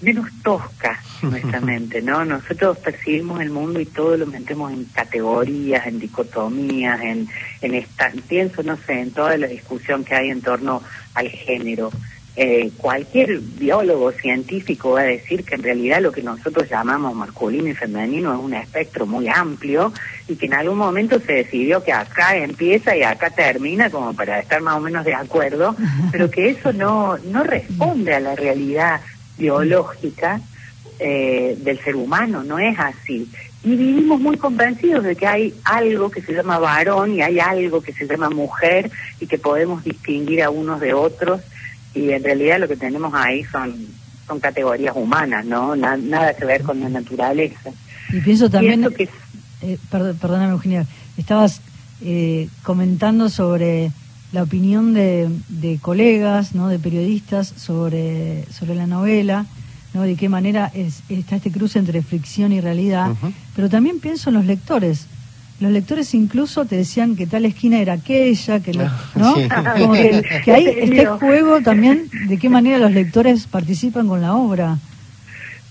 [0.00, 2.24] menos tosca nuestra mente, ¿no?
[2.24, 7.28] Nosotros percibimos el mundo y todo lo metemos en categorías, en dicotomías, en,
[7.60, 10.82] en esta, pienso, no sé, en toda la discusión que hay en torno
[11.14, 11.90] al género.
[12.40, 17.66] Eh, cualquier biólogo científico va a decir que en realidad lo que nosotros llamamos masculino
[17.66, 19.92] y femenino es un espectro muy amplio
[20.28, 24.38] y que en algún momento se decidió que acá empieza y acá termina como para
[24.38, 25.74] estar más o menos de acuerdo,
[26.12, 29.00] pero que eso no, no responde a la realidad
[29.36, 30.40] biológica
[31.00, 33.28] eh, del ser humano, no es así.
[33.64, 37.82] Y vivimos muy convencidos de que hay algo que se llama varón y hay algo
[37.82, 41.40] que se llama mujer y que podemos distinguir a unos de otros
[41.98, 43.74] y en realidad lo que tenemos ahí son
[44.28, 45.74] son categorías humanas, ¿no?
[45.74, 47.70] nada que ver con la naturaleza.
[48.12, 49.08] Y pienso también, que...
[49.62, 50.86] Eh, perdóname Eugenia,
[51.16, 51.60] estabas
[52.02, 53.90] eh, comentando sobre
[54.32, 56.68] la opinión de, de, colegas, ¿no?
[56.68, 59.46] De periodistas sobre, sobre la novela,
[59.94, 60.02] ¿no?
[60.02, 63.10] De qué manera es, está este cruce entre fricción y realidad,
[63.56, 65.06] pero también pienso en los lectores,
[65.60, 69.34] los lectores incluso te decían que tal esquina era aquella, que, ah, ¿no?
[69.78, 74.34] Como que, que, ahí este juego también de qué manera los lectores participan con la
[74.34, 74.78] obra.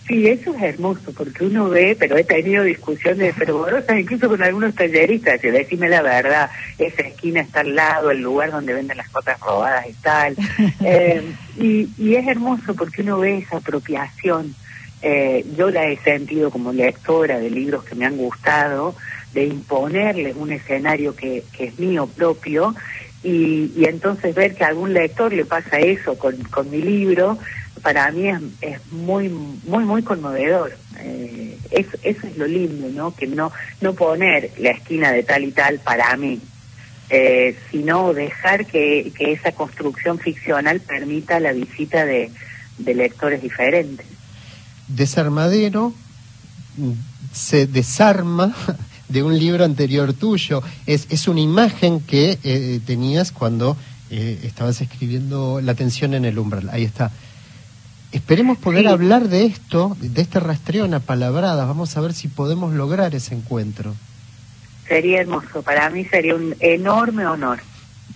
[0.07, 4.73] Sí, eso es hermoso, porque uno ve, pero he tenido discusiones fervorosas incluso con algunos
[4.73, 9.09] talleristas, que decime la verdad, esa esquina está al lado, el lugar donde venden las
[9.09, 10.35] cosas robadas y tal.
[10.79, 11.21] Eh,
[11.59, 14.55] y, y es hermoso porque uno ve esa apropiación.
[15.01, 18.95] Eh, yo la he sentido como lectora de libros que me han gustado,
[19.37, 22.73] de imponerles un escenario que, que es mío propio
[23.21, 27.37] y, y, entonces ver que a algún lector le pasa eso con, con mi libro,
[27.83, 30.75] para mí es, es muy, muy, muy conmovedor.
[31.01, 33.15] Eh, eso, es lo lindo, ¿no?
[33.15, 36.39] Que no, no poner la esquina de tal y tal para mí,
[37.11, 42.31] eh, sino dejar que, que esa construcción ficcional permita la visita de,
[42.79, 44.07] de lectores diferentes.
[44.87, 45.93] Desarmadero
[46.77, 46.93] mm,
[47.31, 48.55] se desarma
[49.09, 50.61] de un libro anterior tuyo.
[50.85, 53.77] Es, es una imagen que eh, tenías cuando
[54.09, 56.69] eh, estabas escribiendo La tensión en el umbral.
[56.71, 57.11] Ahí está.
[58.11, 61.57] Esperemos poder hablar de esto, de este rastreo en palabras.
[61.57, 63.95] Vamos a ver si podemos lograr ese encuentro.
[64.87, 65.61] Sería hermoso.
[65.61, 67.59] Para mí sería un enorme honor.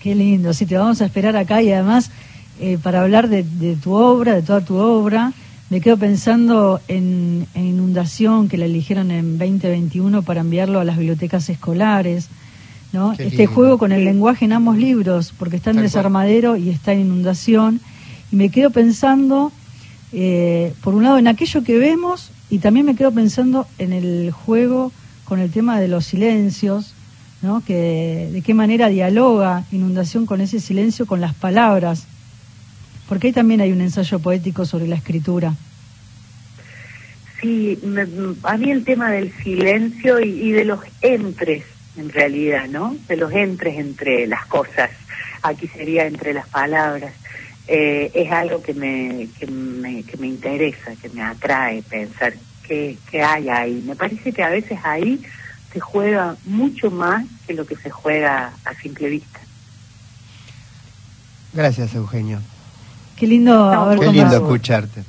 [0.01, 0.53] Qué lindo.
[0.53, 2.09] Sí, te vamos a esperar acá y además
[2.59, 5.33] eh, para hablar de, de tu obra, de toda tu obra
[5.71, 11.49] me quedo pensando en, Inundación, que la eligieron en 2021 para enviarlo a las bibliotecas
[11.49, 12.27] escolares.
[12.91, 13.13] ¿no?
[13.13, 16.99] este juego con el lenguaje en ambos libros, porque está en Desarmadero y está en
[16.99, 17.79] Inundación.
[18.33, 19.53] Y me quedo pensando,
[20.11, 24.31] eh, por un lado, en aquello que vemos y también me quedo pensando en el
[24.31, 24.91] juego
[25.23, 26.93] con el tema de los silencios,
[27.41, 27.63] ¿no?
[27.63, 32.07] que de qué manera dialoga Inundación con ese silencio, con las palabras
[33.11, 35.53] porque ahí también hay un ensayo poético sobre la escritura.
[37.41, 37.77] Sí,
[38.43, 41.65] a mí el tema del silencio y, de los entres,
[41.97, 42.95] en realidad, ¿no?
[43.09, 44.91] De los entres entre las cosas,
[45.41, 47.11] aquí sería entre las palabras,
[47.67, 52.33] eh, es algo que me, que me, que me interesa, que me atrae pensar
[52.65, 53.83] qué, qué hay ahí.
[53.85, 55.21] Me parece que a veces ahí
[55.73, 59.41] se juega mucho más que lo que se juega a simple vista.
[61.51, 62.39] Gracias, Eugenio.
[63.21, 65.03] Qué lindo Qué lindo escucharte.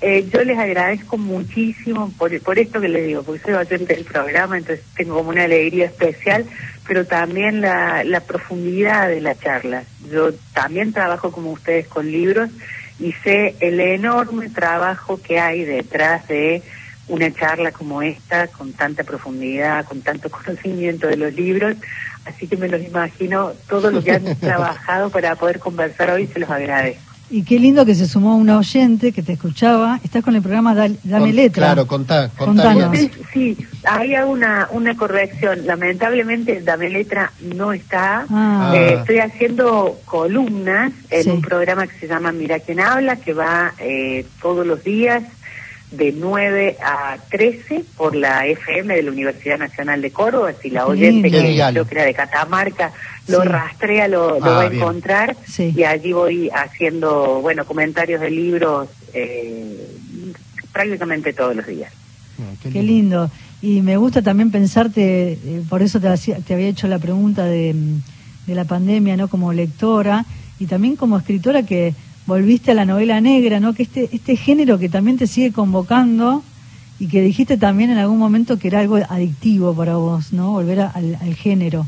[0.00, 4.04] Eh, yo les agradezco muchísimo por, por esto que les digo, porque soy oyente del
[4.04, 6.44] programa, entonces tengo como una alegría especial,
[6.88, 9.84] pero también la, la profundidad de la charla.
[10.10, 12.50] Yo también trabajo como ustedes con libros
[12.98, 16.64] y sé el enorme trabajo que hay detrás de
[17.06, 21.76] una charla como esta, con tanta profundidad, con tanto conocimiento de los libros,
[22.24, 26.40] así que me los imagino todo lo que han trabajado para poder conversar hoy, se
[26.40, 27.09] los agradezco.
[27.32, 30.00] Y qué lindo que se sumó una oyente que te escuchaba.
[30.02, 31.66] Estás con el programa Dame Letra.
[31.66, 32.98] Claro, contá, contanos.
[33.32, 35.64] Sí, hay una, una corrección.
[35.64, 38.26] Lamentablemente Dame Letra no está.
[38.28, 38.72] Ah.
[38.74, 43.74] Eh, estoy haciendo columnas en un programa que se llama Mira quién habla, que va
[43.78, 45.22] eh, todos los días
[45.90, 50.52] de 9 a 13 por la FM de la Universidad Nacional de Córdoba.
[50.60, 52.92] Si la oyente, que creo que era de Catamarca,
[53.26, 58.30] lo rastrea, lo, lo va a ah, encontrar y allí voy haciendo, bueno, comentarios de
[58.30, 59.86] libros eh,
[60.72, 61.92] prácticamente todos los días.
[62.40, 63.30] Ah, qué, lindo.
[63.60, 67.74] Y me gusta también pensarte, eh, por eso te, te había hecho la pregunta de,
[68.46, 69.28] de la pandemia, ¿no?
[69.28, 70.24] Como lectora
[70.58, 71.94] y también como escritora que
[72.30, 73.74] volviste a la novela negra, ¿no?
[73.74, 76.44] Que este, este género que también te sigue convocando
[77.00, 80.52] y que dijiste también en algún momento que era algo adictivo para vos, ¿no?
[80.52, 81.86] Volver al género.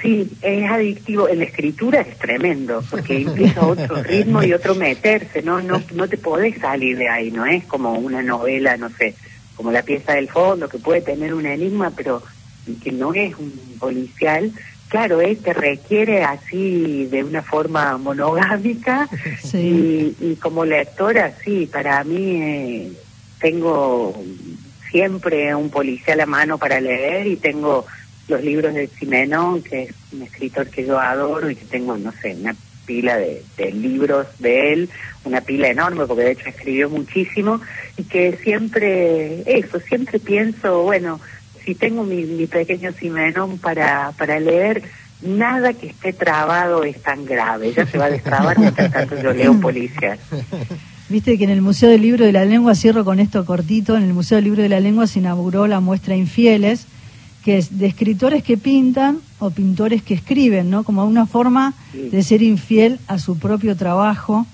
[0.00, 1.28] Sí, es adictivo.
[1.28, 5.60] En la escritura es tremendo, porque implica otro ritmo y otro meterse, ¿no?
[5.60, 9.16] No, no te podés salir de ahí, no es como una novela, no sé,
[9.56, 12.22] como la pieza del fondo, que puede tener un enigma, pero
[12.82, 14.52] que no es un policial.
[14.92, 19.08] Claro, este requiere así de una forma monogámica
[19.42, 20.14] Sí.
[20.20, 22.92] y, y como lectora, sí, para mí eh,
[23.40, 24.14] tengo
[24.90, 27.86] siempre un policial a mano para leer y tengo
[28.28, 32.12] los libros de Simenón, que es un escritor que yo adoro y que tengo, no
[32.20, 34.90] sé, una pila de, de libros de él,
[35.24, 37.62] una pila enorme, porque de hecho escribió muchísimo,
[37.96, 41.18] y que siempre, eso, siempre pienso, bueno,
[41.64, 44.82] si tengo mi, mi pequeño Simenón para, para leer,
[45.22, 49.32] nada que esté trabado es tan grave, ya se va a destrabar mientras tanto yo
[49.32, 50.18] leo policial.
[51.08, 54.02] Viste que en el Museo del Libro de la Lengua, cierro con esto cortito, en
[54.04, 56.86] el Museo del Libro de la Lengua se inauguró la muestra Infieles,
[57.44, 60.84] que es de escritores que pintan o pintores que escriben, ¿no?
[60.84, 62.08] Como una forma Sí.
[62.08, 64.46] de ser infiel a su propio trabajo.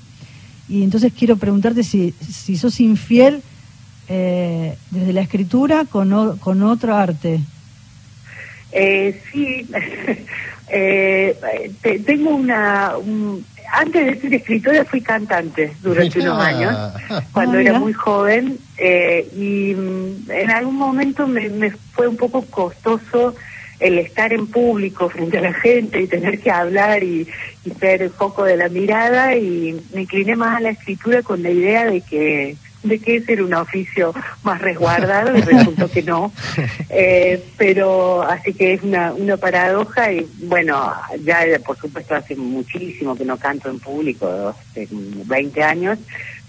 [0.68, 3.42] Y entonces quiero preguntarte si, si sos infiel
[4.08, 7.48] eh, desde la escritura con, o- con otro arte.
[8.70, 9.68] Eh, sí,
[10.68, 11.38] eh,
[11.82, 12.96] te- tengo una...
[12.98, 16.78] un- antes de ser escritora fui cantante durante unos años,
[17.32, 22.16] cuando Ah, era muy joven, eh, y mm, en algún momento me, me fue un
[22.16, 23.34] poco costoso
[23.78, 27.28] el estar en público frente a la gente y tener que hablar y,
[27.62, 31.42] y ser el foco de la mirada y me incliné más a la escritura con
[31.42, 36.02] la idea de que de que ese era un oficio más resguardado y resultó que
[36.02, 36.32] no.
[36.90, 43.14] Eh, pero así que es una, una paradoja y bueno, ya por supuesto hace muchísimo
[43.14, 45.98] que no canto en público, hace 20 años,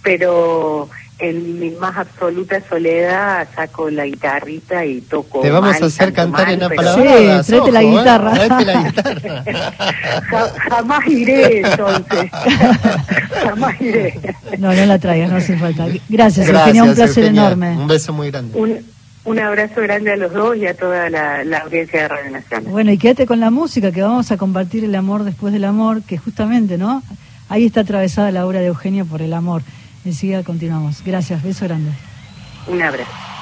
[0.02, 0.90] pero
[1.20, 5.42] en mi más absoluta soledad saco la guitarrita y toco.
[5.42, 7.46] Te vamos mal, a hacer cantar mal, en pero apalabradas.
[7.46, 7.90] Sí, tráete la ¿eh?
[7.92, 8.32] guitarra.
[8.34, 9.44] Tráete la guitarra.
[10.30, 12.32] ja- jamás iré entonces.
[13.44, 14.20] jamás iré.
[14.58, 15.86] No, no la traigas, no hace falta.
[15.86, 17.42] Gracias, Gracias, Eugenia, un placer Eugenia.
[17.48, 17.78] enorme.
[17.78, 18.58] Un beso muy grande.
[18.58, 18.78] Un,
[19.26, 22.72] un abrazo grande a los dos y a toda la, la audiencia de Radio Nacional.
[22.72, 26.02] Bueno, y quédate con la música, que vamos a compartir el amor después del amor,
[26.04, 27.04] que justamente, ¿no?
[27.50, 29.64] Ahí está atravesada la obra de Eugenio por el amor.
[30.06, 31.04] Enseguida continuamos.
[31.04, 31.92] Gracias, beso grande.
[32.68, 33.39] Un abrazo.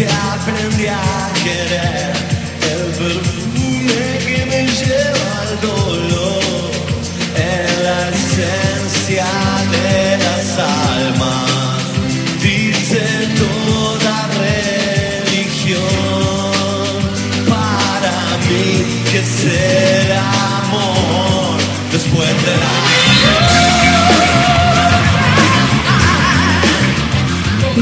[0.00, 2.12] Bien, te aprendí a querer.
[2.62, 3.49] El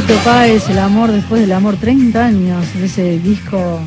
[0.09, 3.79] Fito Páez, El amor después del amor, 30 años de ese disco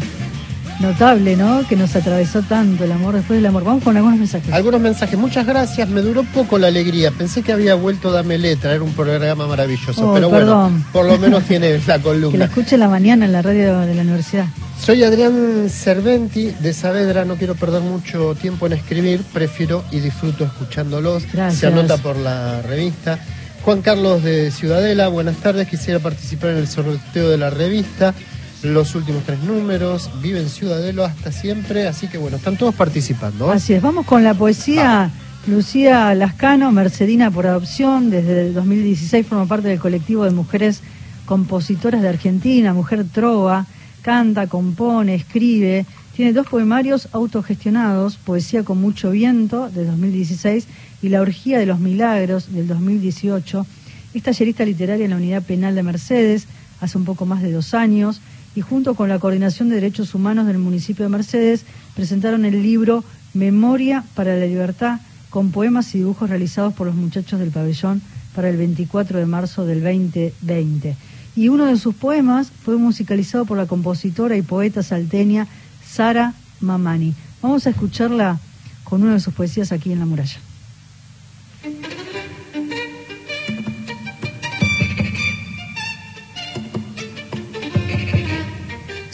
[0.79, 1.67] notable, ¿no?
[1.67, 3.63] Que nos atravesó tanto el amor después del amor.
[3.63, 4.53] Vamos con algunos mensajes.
[4.53, 5.89] Algunos mensajes, muchas gracias.
[5.89, 7.09] Me duró poco la alegría.
[7.09, 10.11] Pensé que había vuelto Dame Letra, era un programa maravilloso.
[10.11, 10.73] Oh, pero perdón.
[10.73, 12.45] bueno, por lo menos tiene la Que la columna.
[12.45, 14.45] escuche la mañana en la radio de la universidad.
[14.79, 20.43] Soy Adrián Cerventi de Saavedra, no quiero perder mucho tiempo en escribir, prefiero y disfruto
[20.43, 21.23] escuchándolos.
[21.33, 21.61] Gracias.
[21.61, 23.17] Se anota por la revista.
[23.63, 28.15] Juan Carlos de Ciudadela, buenas tardes, quisiera participar en el sorteo de la revista.
[28.63, 33.51] Los últimos tres números, vive en Ciudadelo hasta siempre, así que bueno, están todos participando.
[33.51, 33.55] ¿eh?
[33.55, 35.11] Así es, vamos con la poesía.
[35.45, 40.81] Lucía Lascano, Mercedina por adopción, desde el 2016 forma parte del colectivo de mujeres
[41.25, 43.67] compositoras de Argentina, Mujer Trova,
[44.01, 45.85] canta, compone, escribe,
[46.15, 50.67] tiene dos poemarios autogestionados, Poesía con mucho viento, de 2016,
[51.01, 53.65] y La orgía de los milagros, del 2018.
[54.13, 56.47] Es tallerista literaria en la Unidad Penal de Mercedes,
[56.79, 58.21] hace un poco más de dos años,
[58.55, 61.63] y junto con la Coordinación de Derechos Humanos del municipio de Mercedes,
[61.95, 64.99] presentaron el libro Memoria para la Libertad,
[65.29, 68.01] con poemas y dibujos realizados por los muchachos del pabellón
[68.35, 70.97] para el 24 de marzo del 2020.
[71.35, 75.47] Y uno de sus poemas fue musicalizado por la compositora y poeta salteña
[75.85, 77.13] Sara Mamani.
[77.41, 78.39] Vamos a escucharla
[78.83, 80.50] con una de sus poesías aquí en La Muralla.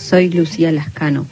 [0.07, 1.25] Soy Lucía Lascano,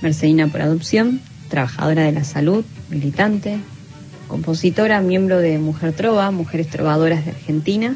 [0.00, 1.20] mercedina por adopción,
[1.50, 3.58] trabajadora de la salud, militante,
[4.28, 7.94] compositora, miembro de Mujer Trova, Mujeres Trovadoras de Argentina,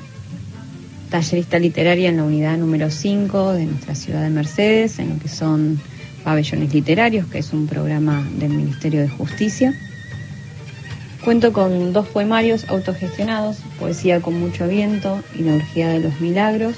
[1.09, 5.29] tallerista literaria en la unidad número 5 de nuestra ciudad de Mercedes, en lo que
[5.29, 5.81] son
[6.24, 9.72] pabellones literarios, que es un programa del Ministerio de Justicia.
[11.24, 16.74] Cuento con dos poemarios autogestionados, Poesía con mucho viento y La orgía de los milagros,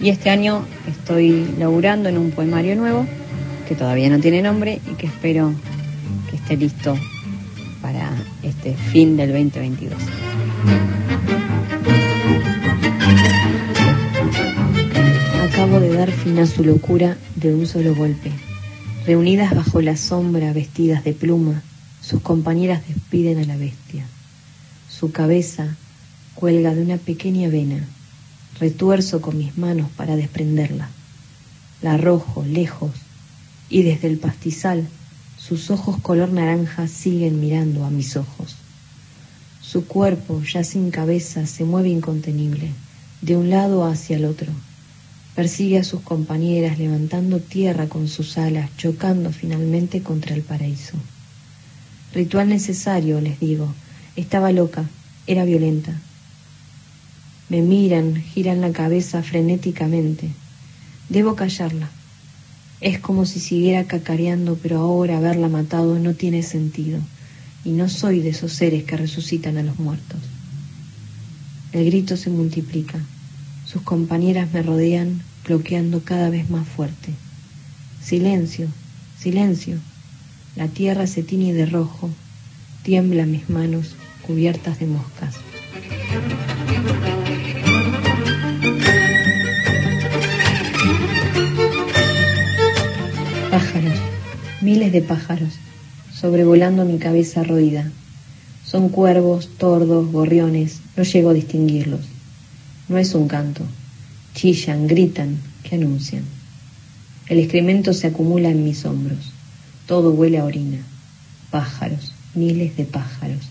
[0.00, 3.06] y este año estoy laburando en un poemario nuevo
[3.68, 5.52] que todavía no tiene nombre y que espero
[6.30, 6.96] que esté listo
[7.80, 8.10] para
[8.42, 9.92] este fin del 2022.
[15.42, 18.32] Acabo de dar fin a su locura de un solo golpe.
[19.06, 21.62] Reunidas bajo la sombra, vestidas de pluma,
[22.00, 24.04] sus compañeras despiden a la bestia.
[24.88, 25.76] Su cabeza
[26.34, 27.86] cuelga de una pequeña vena.
[28.60, 30.88] Retuerzo con mis manos para desprenderla.
[31.82, 32.92] La arrojo lejos
[33.68, 34.88] y desde el pastizal
[35.38, 38.56] sus ojos color naranja siguen mirando a mis ojos.
[39.60, 42.70] Su cuerpo, ya sin cabeza, se mueve incontenible,
[43.20, 44.52] de un lado hacia el otro.
[45.34, 50.96] Persigue a sus compañeras levantando tierra con sus alas, chocando finalmente contra el paraíso.
[52.14, 53.74] Ritual necesario, les digo.
[54.16, 54.84] Estaba loca,
[55.26, 56.00] era violenta.
[57.48, 60.30] Me miran, giran la cabeza frenéticamente.
[61.08, 61.90] Debo callarla.
[62.80, 67.00] Es como si siguiera cacareando, pero ahora haberla matado no tiene sentido.
[67.64, 70.20] Y no soy de esos seres que resucitan a los muertos.
[71.72, 72.98] El grito se multiplica.
[73.66, 77.12] Sus compañeras me rodean, bloqueando cada vez más fuerte.
[78.02, 78.68] Silencio,
[79.18, 79.78] silencio.
[80.56, 82.10] La tierra se tiñe de rojo.
[82.82, 85.43] Tiemblan mis manos cubiertas de moscas.
[93.54, 94.00] Pájaros,
[94.62, 95.52] miles de pájaros,
[96.12, 97.88] sobrevolando mi cabeza roída.
[98.64, 102.00] Son cuervos, tordos, gorriones, no llego a distinguirlos.
[102.88, 103.62] No es un canto.
[104.34, 106.24] Chillan, gritan, que anuncian.
[107.28, 109.32] El excremento se acumula en mis hombros.
[109.86, 110.78] Todo huele a orina.
[111.52, 113.46] Pájaros, miles de pájaros.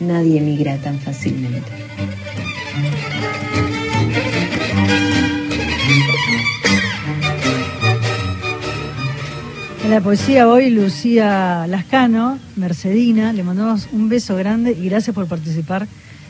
[0.00, 1.72] Nadie migra tan fácilmente.
[9.86, 15.28] En la poesía hoy, Lucía Lascano, Mercedina, le mandamos un beso grande y gracias por
[15.28, 15.86] participar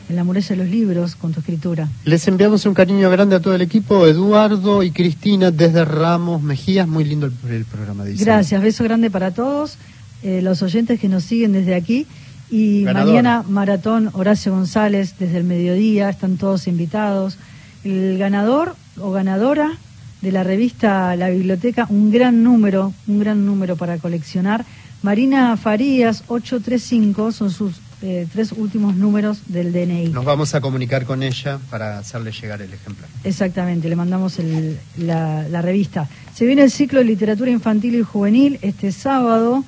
[0.07, 1.87] en la muralla de los libros con tu escritura.
[2.05, 6.87] Les enviamos un cariño grande a todo el equipo, Eduardo y Cristina desde Ramos Mejías,
[6.87, 8.05] muy lindo el, el programa.
[8.05, 8.25] Dicen.
[8.25, 9.79] Gracias, beso grande para todos,
[10.21, 12.05] eh, los oyentes que nos siguen desde aquí.
[12.51, 13.07] Y Ganador.
[13.07, 17.39] mañana maratón Horacio González desde el mediodía, están todos invitados.
[17.83, 19.79] El ganador o ganadora
[20.21, 24.65] de la revista La Biblioteca, un gran número, un gran número para coleccionar.
[25.03, 30.09] Marina Farías, 835, son sus eh, tres últimos números del DNI.
[30.09, 33.09] Nos vamos a comunicar con ella para hacerle llegar el ejemplar.
[33.23, 36.07] Exactamente, le mandamos el- la, la revista.
[36.33, 39.63] Se viene el ciclo de literatura infantil y juvenil este sábado.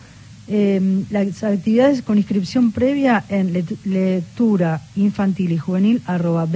[0.51, 6.47] eh, las actividades con inscripción previa en let- lectura infantil y juvenil arroba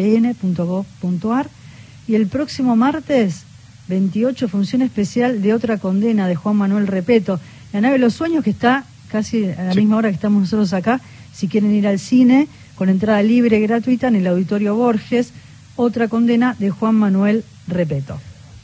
[2.08, 3.44] y el próximo martes
[3.88, 7.40] 28, función especial de otra condena de Juan Manuel Repeto.
[7.74, 10.74] La nave de los sueños que está casi a la misma hora que estamos nosotros
[10.74, 11.00] acá,
[11.34, 15.32] si quieren ir al cine, con entrada libre y gratuita en el Auditorio Borges,
[15.76, 18.20] otra condena de Juan Manuel Repeto.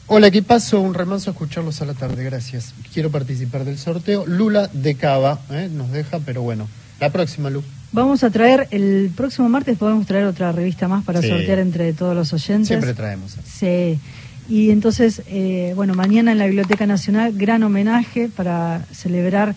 [0.08, 0.82] Hola, ¿qué paso?
[0.82, 2.74] Un remanso a escucharlos a la tarde, gracias.
[2.94, 4.26] Quiero participar del sorteo.
[4.26, 5.70] Lula de Cava, ¿eh?
[5.72, 6.68] nos deja, pero bueno.
[7.00, 7.64] La próxima, Lu.
[7.92, 11.30] Vamos a traer, el próximo martes podemos traer otra revista más para Sí.
[11.30, 12.68] sortear entre todos los oyentes.
[12.68, 13.36] Siempre traemos.
[13.46, 14.00] Sí.
[14.50, 19.54] Y entonces, eh, bueno, mañana en la Biblioteca Nacional, gran homenaje para celebrar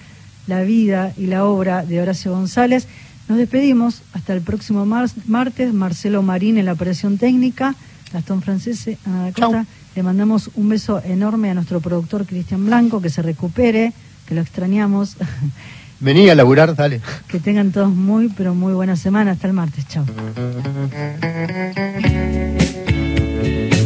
[0.47, 2.86] la vida y la obra de Horacio González.
[3.28, 5.72] Nos despedimos hasta el próximo mar- martes.
[5.72, 7.74] Marcelo Marín en la operación técnica,
[8.12, 9.64] Gastón Francese, Ana Costa.
[9.97, 13.93] Le mandamos un beso enorme a nuestro productor Cristian Blanco, que se recupere,
[14.26, 15.16] que lo extrañamos.
[16.01, 17.01] Vení a laburar, dale.
[17.28, 19.30] que tengan todos muy, pero muy buena semana.
[19.30, 19.86] Hasta el martes.
[19.88, 20.05] Chao.